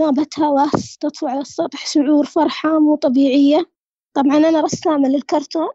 نوبة 0.00 0.26
هوس 0.38 0.98
تطفو 0.98 1.26
على 1.26 1.40
السطح 1.40 1.86
شعور 1.86 2.26
فرحة 2.26 2.78
مو 2.78 2.96
طبيعية. 2.96 3.70
طبعا 4.14 4.36
أنا 4.36 4.60
رسامة 4.60 5.08
للكرتون 5.08 5.68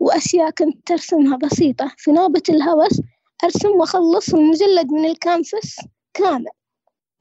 وأشياء 0.00 0.50
كنت 0.50 0.90
أرسمها 0.90 1.36
بسيطة. 1.36 1.92
في 1.96 2.12
نوبة 2.12 2.42
الهوس 2.48 3.00
أرسم 3.44 3.68
وأخلص 3.68 4.34
المجلد 4.34 4.92
من 4.92 5.04
الكانفس 5.04 5.76
كامل 6.14 6.46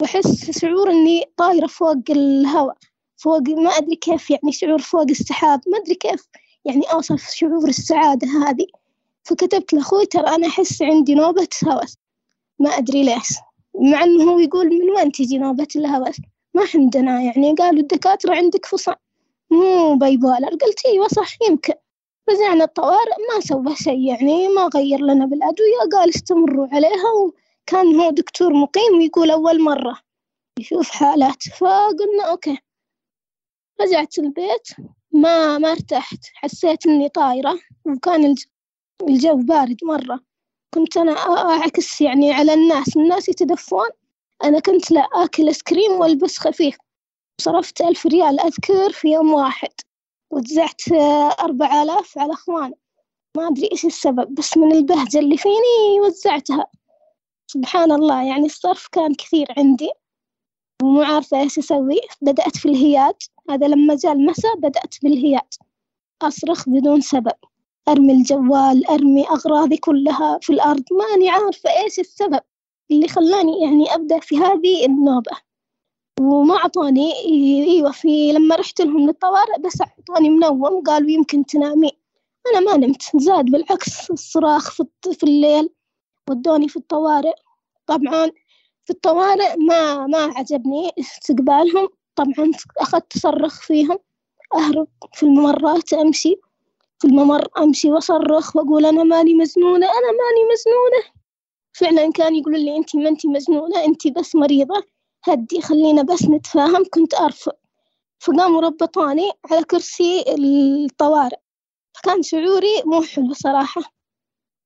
وأحس 0.01 0.59
شعور 0.59 0.91
إني 0.91 1.23
طايرة 1.37 1.67
فوق 1.67 2.03
الهواء. 2.09 2.77
فوق 3.17 3.49
ما 3.49 3.69
أدري 3.69 3.95
كيف 3.95 4.29
يعني 4.29 4.51
شعور 4.51 4.81
فوق 4.81 5.09
السحاب 5.09 5.61
ما 5.67 5.77
أدري 5.77 5.95
كيف 5.95 6.27
يعني 6.65 6.81
أوصف 6.93 7.29
شعور 7.29 7.67
السعادة 7.69 8.27
هذه. 8.27 8.67
فكتبت 9.23 9.73
لأخوي 9.73 10.05
ترى 10.05 10.35
أنا 10.35 10.47
أحس 10.47 10.81
عندي 10.81 11.15
نوبة 11.15 11.47
هوس. 11.67 11.97
ما 12.59 12.69
أدري 12.69 13.03
ليش. 13.03 13.29
مع 13.75 14.03
إنه 14.03 14.23
هو 14.31 14.39
يقول 14.39 14.67
من 14.69 14.89
وين 14.89 15.11
تجي 15.11 15.37
نوبة 15.37 15.67
الهوس؟ 15.75 16.15
ما 16.53 16.65
عندنا 16.75 17.21
يعني 17.21 17.53
قالوا 17.53 17.81
الدكاترة 17.81 18.35
عندك 18.35 18.65
فصام 18.65 18.95
مو 19.51 19.95
bipolar 19.95 20.49
قلت 20.49 20.85
إيوه 20.85 21.07
صح 21.07 21.29
يمكن. 21.49 21.73
رجعنا 22.29 22.63
الطوارئ 22.63 23.15
ما 23.33 23.39
سوى 23.39 23.75
شيء 23.75 23.99
يعني 23.99 24.47
ما 24.47 24.69
غير 24.75 24.99
لنا 24.99 25.25
بالأدوية. 25.25 25.79
قال 25.93 26.09
استمروا 26.09 26.67
عليها 26.71 27.11
وكان 27.11 27.99
هو 27.99 28.09
دكتور 28.09 28.53
مقيم 28.53 28.97
ويقول 28.97 29.31
أول 29.31 29.61
مرة. 29.61 29.99
يشوف 30.59 30.89
حالات. 30.91 31.43
فقلنا 31.43 32.23
okay. 32.29 32.57
رجعت 33.81 34.17
البيت 34.19 34.67
ما 35.11 35.57
ما 35.57 35.71
ارتحت. 35.71 36.19
حسيت 36.33 36.87
إني 36.87 37.09
طايرة 37.09 37.59
وكان 37.85 38.25
الجو 38.25 38.45
بارد 39.33 39.77
مرة. 39.83 40.19
كنت 40.73 40.97
أنا 40.97 41.11
أعكس 41.11 42.01
يعني 42.01 42.33
على 42.33 42.53
الناس. 42.53 42.97
الناس 42.97 43.29
يتدفون. 43.29 43.89
أنا 44.43 44.59
كنت 44.59 44.91
لا 44.91 45.01
آكل 45.13 45.47
آيس 45.47 45.63
كريم 45.63 45.91
وألبس 45.91 46.37
خفيف. 46.37 46.77
صرفت 47.41 47.81
ألف 47.81 48.05
ريال 48.05 48.39
أذكر 48.39 48.91
في 48.91 49.07
يوم 49.07 49.33
واحد. 49.33 49.71
وجزعت 50.31 50.81
أربع 51.39 51.83
آلاف 51.83 52.17
على 52.17 52.33
أخواني. 52.33 52.75
ما 53.37 53.47
أدري 53.47 53.69
إيش 53.71 53.85
السبب 53.85 54.35
بس 54.35 54.57
من 54.57 54.71
البهجة 54.71 55.19
اللي 55.19 55.37
فيني 55.37 55.99
وزعتها. 56.01 56.65
سبحان 57.47 57.91
الله 57.91 58.23
يعني 58.23 58.45
الصرف 58.45 58.87
كان 58.87 59.13
كثير 59.13 59.47
عندي. 59.57 59.91
ومو 60.83 61.01
عارفة 61.01 61.39
إيش 61.39 61.59
أسوي. 61.59 62.01
بدأت 62.21 62.57
في 62.57 62.65
الهياج 62.65 63.15
هذا 63.49 63.67
لما 63.67 63.95
جاء 63.95 64.11
المساء 64.11 64.55
بدأت 64.55 64.95
بالهياج 65.03 65.53
أصرخ 66.21 66.69
بدون 66.69 67.01
سبب. 67.01 67.33
أرمي 67.87 68.13
الجوال 68.13 68.87
أرمي 68.89 69.29
أغراضي 69.29 69.77
كلها 69.77 70.39
في 70.41 70.53
الأرض. 70.53 70.83
ماني 70.91 71.29
عارفة 71.29 71.69
إيش 71.69 71.99
السبب 71.99 72.39
اللي 72.91 73.07
خلاني 73.07 73.61
يعني 73.61 73.95
أبدأ 73.95 74.19
في 74.19 74.37
هذه 74.37 74.85
النوبة. 74.85 75.31
وما 76.21 76.55
أعطوني 76.55 77.13
أيوة 77.67 77.91
في 77.91 78.31
لما 78.31 78.55
رحت 78.55 78.81
لهم 78.81 79.07
للطوارئ 79.07 79.59
بس 79.59 79.81
أعطوني 79.81 80.29
منوم 80.29 80.83
قالوا 80.83 81.11
يمكن 81.11 81.45
تنامي. 81.45 81.91
أنا 82.47 82.59
ما 82.59 82.77
نمت 82.77 83.01
زاد 83.15 83.45
بالعكس 83.45 84.11
الصراخ 84.11 84.71
في, 84.71 84.85
في 85.13 85.23
الليل 85.23 85.69
ودوني 86.29 86.67
في 86.69 86.77
الطوارئ. 86.77 87.35
طبعا 87.87 88.31
في 88.85 88.89
الطوارئ 88.93 89.55
ما 89.57 90.07
ما 90.07 90.17
عجبني 90.35 90.91
استقبالهم. 90.99 91.89
طبعا 92.15 92.51
أخذت 92.77 93.15
أصرخ 93.15 93.61
فيهم 93.61 93.99
أهرب 94.55 94.87
في 95.13 95.23
الممرات 95.23 95.93
أمشي. 95.93 96.35
في 97.03 97.09
الممر 97.09 97.47
أمشي 97.57 97.91
وأصرخ 97.91 98.55
وأقول 98.55 98.85
أنا 98.85 99.03
ماني 99.03 99.33
مجنونة 99.33 99.85
أنا 99.85 100.11
ماني 100.11 100.41
مجنونة 100.51 101.03
فعلا 101.73 102.11
كان 102.11 102.35
يقولوا 102.35 102.59
لي 102.59 102.77
أنت 102.77 102.95
ما 102.95 103.09
أنت 103.09 103.25
مجنونة 103.25 103.85
أنت 103.85 104.07
بس 104.07 104.35
مريضة. 104.35 104.83
هدي 105.23 105.61
خلينا 105.61 106.01
بس 106.01 106.23
نتفاهم. 106.23 106.83
كنت 106.93 107.13
أرفض. 107.13 107.51
فقاموا 108.19 108.61
ربطوني 108.61 109.31
على 109.51 109.63
كرسي 109.63 110.25
الطوارئ. 110.27 111.37
فكان 111.93 112.23
شعوري 112.23 112.83
مو 112.85 113.01
حلو 113.01 113.33
صراحة. 113.33 113.81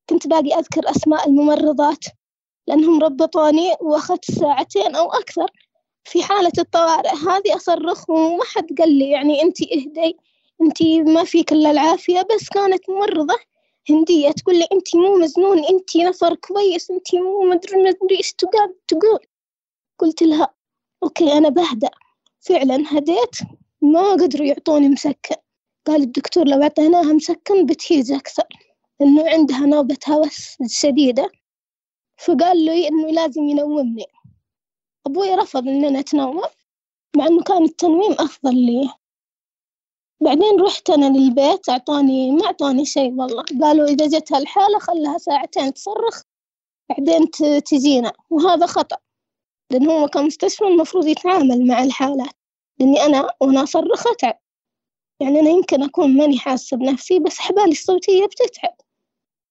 كنت 0.09 0.27
باقي 0.27 0.59
أذكر 0.59 0.91
أسماء 0.91 1.29
الممرضات 1.29 2.05
لأنهم 2.67 3.03
ربطوني 3.03 3.75
وأخذت 3.81 4.31
ساعتين 4.31 4.95
أو 4.95 5.11
أكثر 5.11 5.51
في 6.03 6.23
حالة 6.23 6.51
الطوارئ. 6.59 7.09
هذه 7.09 7.55
أصرخ 7.55 8.09
وما 8.09 8.43
حد 8.43 8.67
قال 8.79 8.91
لي 8.91 9.09
يعني 9.09 9.41
أنتي 9.41 9.69
إهدي. 9.73 10.17
أنتي 10.61 11.01
ما 11.03 11.23
فيك 11.23 11.51
إلا 11.51 11.71
العافية 11.71 12.21
بس 12.21 12.49
كانت 12.49 12.89
ممرضة 12.89 13.35
هندية. 13.89 14.31
تقول 14.31 14.59
لي 14.59 14.67
أنتي 14.73 14.97
مو 14.97 15.17
مجنون 15.17 15.65
أنتي 15.65 16.03
نفر 16.03 16.35
كويس 16.35 16.91
أنتي 16.91 17.19
مو 17.19 17.43
مدري 17.43 17.77
مدري 17.77 18.17
إيش 18.17 18.33
تقول. 18.33 19.19
قلت 19.99 20.23
لها 20.23 20.53
أوكي 21.03 21.33
أنا 21.37 21.49
بهدأ. 21.49 21.89
فعلا 22.39 22.83
هديت 22.87 23.35
ما 23.81 24.11
قدروا 24.11 24.47
يعطوني 24.47 24.89
مسكن. 24.89 25.35
قال 25.87 26.01
الدكتور 26.01 26.47
لو 26.47 26.61
أعطيناها 26.63 27.13
مسكن 27.13 27.65
بتهيج 27.65 28.11
أكثر 28.11 28.43
إنه 29.01 29.29
عندها 29.29 29.59
نوبة 29.59 29.97
هوس 30.09 30.57
شديدة. 30.67 31.29
فقال 32.17 32.65
لي 32.65 32.87
إنه 32.87 33.07
لازم 33.11 33.43
ينومني. 33.43 34.05
أبوي 35.07 35.35
رفض 35.35 35.67
إننا 35.67 35.99
نتنوم 35.99 36.41
مع 37.17 37.27
إنه 37.27 37.43
كان 37.43 37.63
التنويم 37.63 38.11
أفضل 38.11 38.55
لي. 38.55 38.89
بعدين 40.21 40.61
رحت 40.61 40.89
أنا 40.89 41.17
للبيت 41.17 41.69
أعطوني 41.69 42.31
ما 42.31 42.45
أعطوني 42.45 42.85
شيء 42.85 43.13
والله. 43.13 43.43
قالوا 43.61 43.87
إذا 43.87 44.07
جت 44.07 44.33
هالحالة 44.33 44.79
خلها 44.79 45.17
ساعتين 45.17 45.73
تصرخ 45.73 46.21
بعدين 46.89 47.31
تجينا. 47.65 48.13
وهذا 48.29 48.65
خطأ 48.65 48.97
لأن 49.71 49.89
هو 49.89 50.07
كمستشفى 50.07 50.63
المفروض 50.65 51.07
يتعامل 51.07 51.67
مع 51.67 51.83
الحالات. 51.83 52.33
لأني 52.79 53.05
أنا 53.05 53.29
وأنا 53.41 53.63
أصرخ 53.63 54.07
أتعب. 54.07 54.39
يعني 55.19 55.39
أنا 55.39 55.49
يمكن 55.49 55.83
أكون 55.83 56.17
ماني 56.17 56.37
حاسة 56.39 56.77
بنفسي 56.77 57.19
بس 57.19 57.37
حبالي 57.39 57.71
الصوتية 57.71 58.25
بتتعب. 58.25 58.75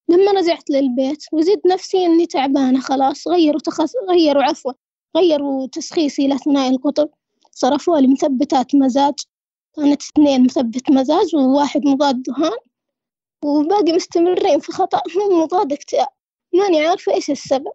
لما 0.09 0.33
رجعت 0.33 0.71
للبيت 0.71 1.25
وزدت 1.33 1.67
نفسي 1.67 2.07
إني 2.07 2.27
تعبانة 2.27 2.81
خلاص 2.81 3.29
غيروا 3.29 3.61
تخص 3.61 3.93
غيروا 4.11 4.43
عفوا 4.43 4.73
غيروا 5.17 5.67
تشخيصي 5.73 6.29
لثنائي 6.29 6.69
القطب. 6.69 7.09
صرفوا 7.51 7.99
لي 7.99 8.09
مثبتات 8.09 8.75
مزاج. 8.75 9.15
كانت 9.77 10.03
اثنين 10.03 10.45
مثبت 10.45 10.91
مزاج 10.91 11.37
وواحد 11.37 11.85
مضاد 11.87 12.23
دهان 12.23 12.59
وباقي 13.45 13.93
مستمرين 13.93 14.61
في 14.61 14.73
خطأهم 14.73 15.41
مضاد 15.43 15.73
اكتئاب. 15.73 16.09
ماني 16.55 16.87
عارفة 16.87 17.15
إيش 17.15 17.31
السبب. 17.31 17.73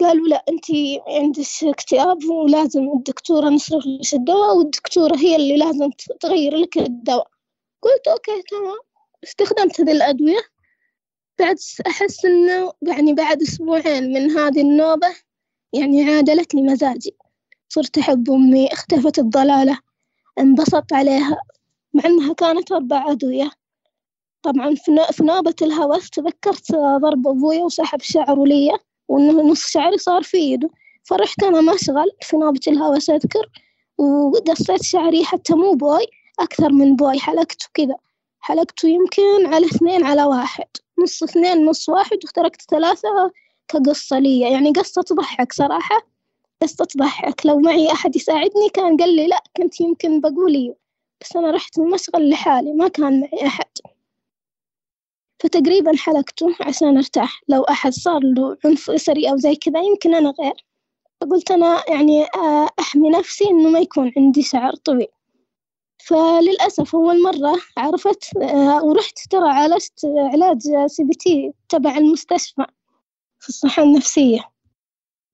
قالوا 0.00 0.28
لا 0.28 0.44
أنت 0.48 0.64
عندك 1.08 1.46
اكتئاب 1.64 2.24
ولازم 2.24 2.92
الدكتورة 2.96 3.48
نصرف 3.48 3.84
لك 3.86 4.14
الدواء 4.14 4.56
والدكتورة 4.56 5.16
هي 5.16 5.36
اللي 5.36 5.56
لازم 5.56 5.90
تغير 6.20 6.56
لك 6.56 6.78
الدواء. 6.78 7.28
قلت 7.82 8.08
أوكي 8.08 8.42
تمام. 8.50 8.78
استخدمت 9.24 9.80
هذه 9.80 9.92
الأدوية. 9.92 10.40
بعد 11.38 11.56
أحس 11.86 12.24
إنه 12.24 12.72
يعني 12.82 13.12
بعد 13.12 13.42
أسبوعين 13.42 14.12
من 14.12 14.30
هذه 14.30 14.60
النوبة 14.60 15.08
يعني 15.72 16.10
عادلت 16.10 16.54
لي 16.54 16.62
مزاجي. 16.62 17.16
صرت 17.68 17.98
أحب 17.98 18.30
أمي 18.30 18.72
اختفت 18.72 19.18
الضلالة. 19.18 19.78
انبسطت 20.38 20.92
عليها 20.92 21.36
مع 21.94 22.04
إنها 22.06 22.32
كانت 22.32 22.72
أربع 22.72 23.10
أدوية 23.10 23.50
طبعا 24.42 24.74
في 25.12 25.22
نوبة 25.22 25.54
الهوس 25.62 26.10
تذكرت 26.10 26.72
ضرب 26.72 27.28
أبويا 27.28 27.62
وسحب 27.62 28.00
شعره 28.02 28.46
ليا 28.46 28.78
وإنه 29.08 29.42
نص 29.42 29.66
شعري 29.66 29.98
صار 29.98 30.22
في 30.22 30.36
إيده 30.36 30.70
فرحت 31.02 31.42
أنا 31.42 31.60
مشغل 31.60 32.10
في 32.22 32.36
نوبة 32.36 32.60
الهوس 32.68 33.10
أذكر 33.10 33.50
وقصيت 33.98 34.82
شعري 34.82 35.24
حتى 35.24 35.54
مو 35.54 35.72
بوي 35.72 36.06
أكثر 36.38 36.72
من 36.72 36.96
بوي 36.96 37.18
حلقته 37.18 37.66
كذا. 37.74 37.96
حلقته 38.40 38.88
يمكن 38.88 39.46
على 39.46 39.66
اثنين 39.66 40.04
على 40.04 40.24
واحد. 40.24 40.66
نص 40.98 41.22
اثنين 41.22 41.66
نص 41.66 41.88
واحد 41.88 42.16
وتركت 42.24 42.62
ثلاثة 42.70 43.32
كقصة 43.68 44.18
لي 44.18 44.40
يعني 44.40 44.70
قصة 44.70 45.02
تضحك 45.02 45.52
صراحة. 45.52 46.13
تضحك 46.60 47.46
لو 47.46 47.58
معي 47.58 47.92
أحد 47.92 48.16
يساعدني؟ 48.16 48.68
كان 48.74 48.96
قال 48.96 49.16
لي 49.16 49.26
لا 49.26 49.42
كنت 49.56 49.80
يمكن 49.80 50.20
بقولي 50.20 50.74
بس 51.20 51.36
أنا 51.36 51.50
رحت 51.50 51.78
المشغل 51.78 52.30
لحالي 52.30 52.72
ما 52.72 52.88
كان 52.88 53.20
معي 53.20 53.46
أحد. 53.46 53.70
فتقريبا 55.42 55.96
حلقته 55.96 56.56
عشان 56.60 56.96
أرتاح. 56.96 57.40
لو 57.48 57.62
أحد 57.62 57.92
صار 57.92 58.20
له 58.22 58.56
عنف 58.64 58.90
أسري 58.90 59.30
أو 59.30 59.36
زي 59.36 59.56
كذا 59.56 59.80
يمكن 59.82 60.14
أنا 60.14 60.34
غير. 60.40 60.54
فقلت 61.20 61.50
أنا 61.50 61.84
يعني 61.88 62.24
آه، 62.24 62.68
أحمي 62.80 63.10
نفسي 63.10 63.44
إنه 63.44 63.70
ما 63.70 63.78
يكون 63.78 64.12
عندي 64.16 64.42
شعر 64.42 64.74
طويل. 64.76 65.06
فللأسف 66.06 66.94
أول 66.94 67.22
مرة 67.22 67.60
عرفت 67.76 68.36
آه، 68.36 68.84
ورحت 68.84 69.18
ترى 69.30 69.48
عالجت 69.48 70.04
علاج 70.32 70.86
CBT 70.86 71.52
تبع 71.68 71.96
المستشفى 71.96 72.66
في 73.40 73.48
الصحة 73.48 73.82
النفسية. 73.82 74.53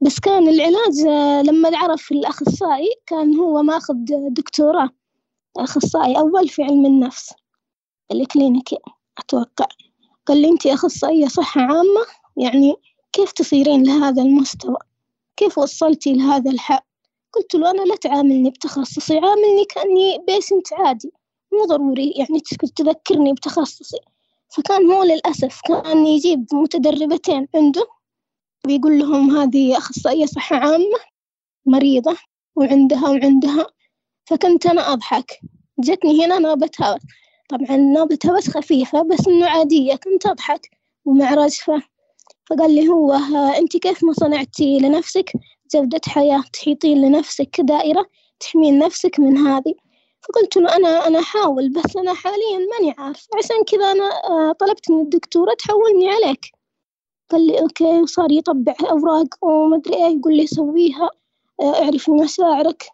بس 0.03 0.21
كان 0.21 0.49
العلاج 0.49 1.07
آه، 1.09 1.43
لما 1.43 1.79
عرف 1.79 2.13
الأخصائي 2.13 2.95
كان 3.07 3.37
هو 3.37 3.63
ماخذ 3.63 3.95
دكتوراه. 4.29 4.91
أخصائي 5.57 6.19
أول 6.19 6.49
في 6.49 6.63
علم 6.63 6.87
النفس 6.87 7.35
الكلينيكي 8.13 8.79
أتوقع. 9.19 9.67
قال 10.27 10.43
لي 10.43 10.49
أنت 10.49 10.67
أخصائية 10.67 11.29
صحة 11.29 11.61
عامة 11.61 12.07
يعني 12.37 12.75
كيف 13.13 13.33
تصيرين 13.33 13.87
لهذا 13.87 14.23
المستوى؟ 14.23 14.77
كيف 15.37 15.59
وصلتي 15.59 16.13
لهذا 16.13 16.51
الحال؟ 16.51 16.81
قلت 17.33 17.55
له 17.55 17.71
أنا 17.71 17.83
لا 17.83 17.97
تعاملني 17.97 18.51
بتخصصي 18.51 19.19
عاملني 19.19 19.65
كأني 19.65 20.19
بيشنت 20.27 20.73
عادي. 20.73 21.13
مو 21.53 21.65
ضروري 21.65 22.11
يعني 22.17 22.41
تذكرني 22.77 23.33
بتخصصي. 23.33 24.01
فكان 24.49 24.93
هو 24.93 25.03
للأسف 25.03 25.61
كان 25.65 26.07
يجيب 26.07 26.47
متدربتين 26.53 27.49
عنده 27.55 27.87
ويقول 28.67 28.99
لهم 28.99 29.37
هذه 29.37 29.79
أخصائية 29.79 30.27
صحة 30.27 30.57
عامة 30.57 30.99
مريضة 31.67 32.17
وعندها 32.57 33.09
وعندها 33.09 33.67
فكنت 34.27 34.67
أنا 34.67 34.93
أضحك. 34.93 35.41
جتني 35.81 36.25
هنا 36.27 36.39
نوبة 36.39 36.71
هوس. 36.83 37.01
طبعا 37.49 37.77
نوبة 37.77 38.19
هوس 38.27 38.49
خفيفة 38.51 39.03
بس 39.03 39.29
إنه 39.29 39.47
عادية 39.47 39.95
كنت 39.95 40.27
أضحك 40.27 40.71
ومع 41.05 41.35
رجفة 41.35 41.83
فقال 42.51 42.75
لي 42.75 42.89
هو 42.89 43.13
أنت 43.59 43.77
كيف 43.77 44.05
ما 44.05 44.13
صنعتي 44.13 44.79
لنفسك؟ 44.79 45.33
جودة 45.75 46.01
حياة 46.07 46.43
تحيطين 46.53 47.03
لنفسك 47.03 47.61
دائرة 47.61 48.07
تحمين 48.41 48.79
نفسك 48.79 49.21
من 49.21 49.37
هذه. 49.37 49.75
فقلت 50.23 50.57
له 50.57 50.77
أنا 50.77 51.07
أنا 51.07 51.19
أحاول 51.21 51.69
بس 51.73 51.97
أنا 51.97 52.15
حاليا 52.15 52.59
ماني 52.73 52.95
عارف 52.99 53.27
عشان 53.39 53.65
كذا 53.67 53.93
أنا 53.93 54.05
آه، 54.25 54.53
طلبت 54.53 54.91
من 54.91 55.01
الدكتورة 55.01 55.55
تحولني 55.55 56.11
عليك. 56.11 56.60
قال 57.31 57.47
لي 57.47 57.61
أوكي 57.61 57.85
وصار 58.03 58.33
يطبع 58.33 58.75
أوراق 58.91 59.45
ومدري 59.45 59.95
إيه 59.95 60.17
يقول 60.19 60.37
لي 60.37 60.47
سويها. 60.47 61.11
آه، 61.61 61.83
اعرفي 61.85 62.11
مشاعرك 62.11 62.85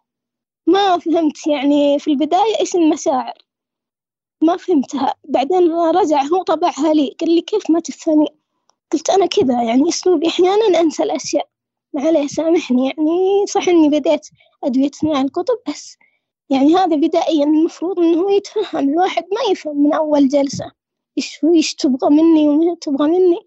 ما 0.66 0.98
فهمت 0.98 1.46
يعني 1.46 1.98
في 1.98 2.10
البداية 2.10 2.60
إيش 2.60 2.74
المشاعر 2.76 3.34
ما 4.42 4.56
فهمتها. 4.56 5.14
بعدين 5.24 5.72
رجع 5.72 6.22
هو 6.22 6.42
طبعها 6.42 6.92
لي 6.94 7.16
قال 7.20 7.30
لي 7.34 7.40
كيف 7.40 7.70
ما 7.70 7.80
تفهمي؟ 7.80 8.26
قلت 8.92 9.10
أنا 9.10 9.26
كذا 9.26 9.62
يعني 9.62 9.88
أسلوبي 9.88 10.28
أحيانا 10.28 10.80
أنسى 10.80 11.02
الأشياء. 11.02 11.48
معليه 11.94 12.26
سامحني 12.26 12.86
يعني. 12.86 13.46
صح 13.46 13.68
إني 13.68 13.88
بديت 13.88 14.26
أدوية 14.64 14.88
ثنائي 14.90 15.20
القطب 15.20 15.58
بس. 15.68 15.96
يعني 16.50 16.74
هذا 16.76 16.96
بدائيا 16.96 17.44
المفروض 17.44 18.00
إنه 18.00 18.20
هو 18.20 18.28
يتفهم 18.28 18.88
الواحد 18.90 19.24
ما 19.32 19.52
يفهم 19.52 19.84
من 19.84 19.94
أول 19.94 20.28
جلسة. 20.28 20.72
إيش 21.18 21.40
إيش 21.54 21.74
تبغى 21.74 22.10
مني 22.10 22.48
وما 22.48 22.76
تبغى 22.80 23.08
مني؟ 23.08 23.38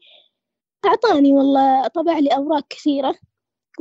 أعطاني 0.85 1.33
والله 1.33 1.87
طبع 1.87 2.19
لي 2.19 2.29
أوراق 2.29 2.67
كثيرة. 2.69 3.15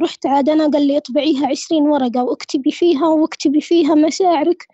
رحت 0.00 0.26
عاد 0.26 0.48
أنا 0.48 0.68
قال 0.70 0.86
لي 0.86 0.96
اطبعيها 0.98 1.46
عشرين 1.46 1.82
ورقة 1.82 2.24
واكتبي 2.24 2.70
فيها 2.70 3.06
واكتبي 3.08 3.60
فيها 3.60 3.94
مشاعرك 3.94 4.66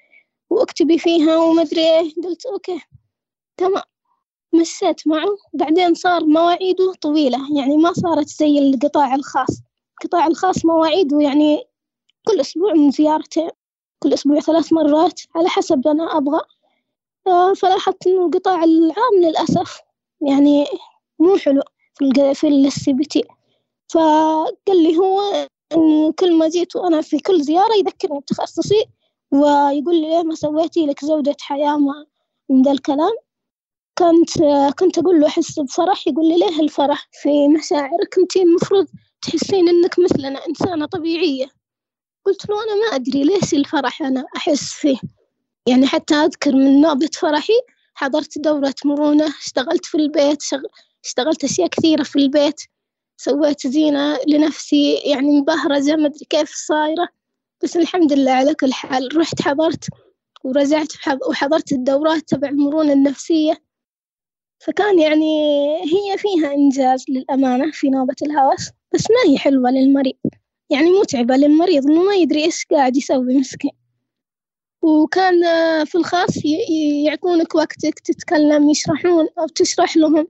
واكتبي 0.50 0.98
فيها 0.98 1.37
ومدري 1.37 1.80
إيه. 1.80 2.14
قلت 2.24 2.46
أوكي. 2.46 2.80
تمام. 3.56 3.82
مشيت 4.54 5.06
معه. 5.06 5.37
بعدين 5.54 5.94
صار 5.94 6.24
مواعيده 6.24 6.92
طويلة. 7.00 7.38
يعني 7.58 7.76
ما 7.76 7.92
صارت 7.92 8.28
زي 8.28 8.58
القطاع 8.58 9.14
الخاص. 9.14 9.60
القطاع 10.02 10.26
الخاص 10.26 10.64
مواعيده 10.64 11.20
يعني 11.20 11.64
كل 12.28 12.40
أسبوع 12.40 12.72
من 12.72 12.90
زيارتين. 12.90 13.50
كل 14.02 14.12
أسبوع 14.14 14.40
ثلاث 14.40 14.72
مرات 14.72 15.20
على 15.37 15.48
حسب 15.48 15.88
أنا 15.88 16.16
أبغى. 16.16 16.40
آه، 17.26 17.52
فلاحظت 17.54 18.06
إنه 18.06 18.26
القطاع 18.26 18.64
العام 18.64 19.14
للأسف 19.22 19.80
يعني 20.20 20.66
مو 21.18 21.37
حلو. 21.37 21.62
في 21.98 22.35
في 22.35 22.48
ال 22.48 22.92
CBT 22.92 23.22
فقال 23.92 24.83
لي 24.83 24.96
هو 24.96 25.46
إنه 25.72 26.12
كل 26.12 26.38
ما 26.38 26.48
جيت 26.48 26.76
وأنا 26.76 27.00
في 27.00 27.18
كل 27.18 27.42
زيارة 27.42 27.74
يذكرني 27.74 28.20
بتخصصي 28.20 28.85
ويقول 29.33 29.94
لي 29.94 30.09
ليه 30.09 30.22
ما 30.22 30.35
سويتي 30.35 30.87
لك 30.87 31.04
زودة 31.04 31.37
حياة 31.40 31.78
من 32.50 32.62
ذا 32.62 32.72
الكلام. 32.72 33.12
كنت 33.98 34.30
كنت 34.78 34.98
أقول 34.98 35.20
له 35.20 35.26
أحس 35.26 35.61
بفرح 35.61 36.07
يقول 36.09 36.28
لي 36.28 36.38
ليه 36.38 36.61
الفرح؟ 36.61 37.09
في 37.22 37.48
مشاعرك 37.48 38.18
أنت 38.18 38.37
المفروض 38.37 38.87
تحسين 39.22 39.68
إنك 39.68 39.98
مثلنا 39.98 40.46
إنسانة 40.48 40.87
طبيعية. 40.87 41.46
قلت 42.26 42.48
له 42.50 42.57
أنا 42.64 42.74
ما 42.74 42.96
أدري 42.96 43.24
ليش 43.24 43.54
الفرح 43.54 44.02
أنا 44.02 44.24
أحس 44.37 44.72
فيه. 44.72 44.98
يعني 45.68 45.87
حتى 45.87 46.14
أذكر 46.14 46.52
من 46.52 46.80
نوبة 46.80 47.11
فرحي 47.20 47.61
حضرت 47.94 48.38
دورة 48.38 48.74
مرونة 48.85 49.26
اشتغلت 49.38 49.87
في 49.87 49.94
البيت 49.94 50.42
شغ... 50.42 50.59
اشتغلت 51.04 51.44
أشياء 51.44 51.68
كثيرة 51.68 52.02
في 52.02 52.16
البيت 52.16 52.60
سويت 53.16 53.66
زينة 53.66 54.18
لنفسي 54.28 54.94
يعني 54.94 55.40
مبهرجة 55.40 55.96
مدري 55.96 56.26
كيف 56.30 56.50
صايرة 56.54 57.08
بس 57.62 57.76
الحمد 57.76 58.12
لله 58.12 58.30
على 58.30 58.54
كل 58.54 58.72
حال. 58.72 59.16
رحت 59.16 59.42
حضرت 59.42 59.88
ورجعت 60.44 60.92
وحضرت 61.28 61.72
الدورات 61.72 62.22
تبع 62.22 62.48
المرونة 62.48 62.92
النفسية. 62.92 63.62
فكان 64.58 64.98
يعني 64.98 65.26
هي 65.82 66.18
فيها 66.18 66.54
إنجاز 66.54 67.04
للأمانة 67.08 67.70
في 67.72 67.90
نوبة 67.90 68.14
الهوس 68.22 68.70
بس 68.94 69.04
ما 69.10 69.30
هي 69.30 69.38
حلوة 69.38 69.70
للمريض. 69.70 70.16
يعني 70.70 70.90
متعبة 70.90 71.36
للمريض 71.36 71.86
إنه 71.86 72.02
ما 72.02 72.14
يدري 72.14 72.44
إيش 72.44 72.64
قاعد 72.70 72.96
يسوي 72.96 73.38
مسكين. 73.38 73.70
وكان 74.82 75.34
في 75.84 75.94
الخاص 75.94 76.30
يعطونك 77.06 77.54
وقتك 77.54 77.98
تتكلم 78.00 78.70
يشرحون 78.70 79.28
أو 79.38 79.46
تشرح 79.46 79.96
لهم. 79.96 80.28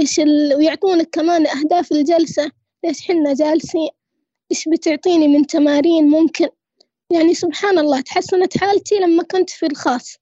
إيش 0.00 0.20
ال... 0.20 0.54
ويعطونك 0.54 1.08
كمان 1.12 1.46
أهداف 1.46 1.92
الجلسة. 1.92 2.50
ليش 2.84 3.08
حنا 3.08 3.34
جالسين؟ 3.34 3.88
إيش 4.50 4.68
بتعطيني 4.68 5.28
من 5.28 5.46
تمارين 5.46 6.08
ممكن؟ 6.08 6.48
يعني 7.10 7.34
سبحان 7.34 7.78
الله 7.78 8.00
تحسنت 8.00 8.58
حالتي 8.58 8.94
لما 8.94 9.22
كنت 9.22 9.50
في 9.50 9.66
الخاص. 9.66 10.16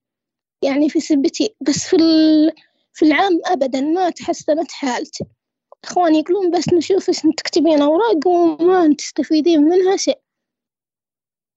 يعني 0.62 0.88
في 0.88 1.00
سبتي. 1.00 1.54
بس 1.60 1.84
في 1.84 1.96
ال... 1.96 2.52
في 2.92 3.04
العام 3.04 3.40
أبدا 3.44 3.80
ما 3.80 4.10
تحسنت 4.10 4.72
حالتي. 4.72 5.24
إخواني 5.84 6.18
يقولون 6.18 6.50
بس 6.50 6.72
نشوف 6.72 7.08
إيش 7.08 7.20
تكتبين 7.36 7.82
أوراق 7.82 8.26
وما 8.26 8.94
تستفيدين 8.98 9.62
منها 9.62 9.96
شيء. 9.96 10.18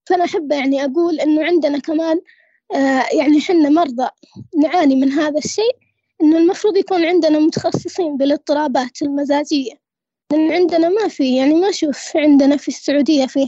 فأنا 0.10 0.23
أحب 0.23 0.51
يعني 0.51 0.86
أقول 0.86 1.19
إنه 1.19 1.45
عندنا 1.45 1.80
كمان 1.80 2.21
آه 2.75 3.06
يعني 3.13 3.41
حنا 3.41 3.69
مرضى 3.69 4.10
نعاني 4.58 4.95
من 4.95 5.12
هذا 5.12 5.38
الشيء. 5.38 5.87
إنه 6.21 6.38
المفروض 6.38 6.77
يكون 6.77 7.06
عندنا 7.06 7.39
متخصصين 7.39 8.17
بالاضطرابات 8.17 9.01
المزاجية. 9.01 9.73
لأن 10.32 10.51
عندنا 10.51 10.89
ما 10.89 11.08
في 11.08 11.38
يعني 11.38 11.53
ما 11.53 11.69
أشوف 11.69 12.17
عندنا 12.17 12.58
في 12.58 12.67
السعودية 12.67 13.25
فيه 13.25 13.47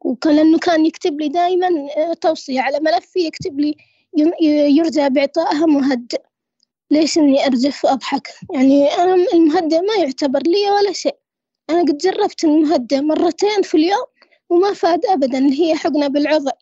وكان 0.00 0.36
لأنه 0.36 0.58
كان 0.58 0.86
يكتب 0.86 1.20
لي 1.20 1.28
دائما 1.28 1.68
آه، 1.96 2.12
توصية 2.12 2.60
على 2.60 2.80
ملفي 2.80 3.20
يكتب 3.20 3.60
لي 3.60 3.74
يرجى 4.76 5.08
بإعطائها 5.08 5.66
مهدئ. 5.66 6.22
ليش 6.90 7.18
إني 7.18 7.46
أرجف 7.46 7.84
وأضحك؟ 7.84 8.28
يعني 8.54 8.88
أنا 8.88 9.14
المهدئ 9.34 9.80
ما 9.80 9.94
يعتبر 10.04 10.42
لي 10.42 10.70
ولا 10.70 10.92
شيء. 10.92 11.16
أنا 11.70 11.80
قد 11.80 11.98
جربت 11.98 12.44
المهدئ 12.44 13.00
مرتين 13.00 13.62
في 13.62 13.74
اليوم 13.76 14.06
وما 14.50 14.74
فاد 14.74 15.06
أبدا 15.06 15.38
اللي 15.38 15.60
هي 15.60 15.74
حقنة 15.76 16.08
بالعضل 16.08 16.52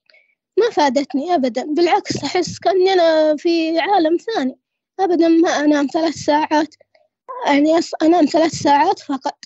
ما 0.58 0.70
فادتني 0.70 1.34
أبدا. 1.34 1.64
بالعكس 1.64 2.24
أحس 2.24 2.58
كأني 2.58 2.92
أنا 2.92 3.36
في 3.36 3.78
عالم 3.78 4.16
ثاني. 4.16 4.58
أبدا 5.00 5.28
ما 5.28 5.48
أنام 5.48 5.86
ثلاث 5.92 6.14
ساعات. 6.14 6.74
يعني 7.46 7.80
أنام 8.02 8.24
ثلاث 8.26 8.52
ساعات 8.52 8.98
فقط. 8.98 9.44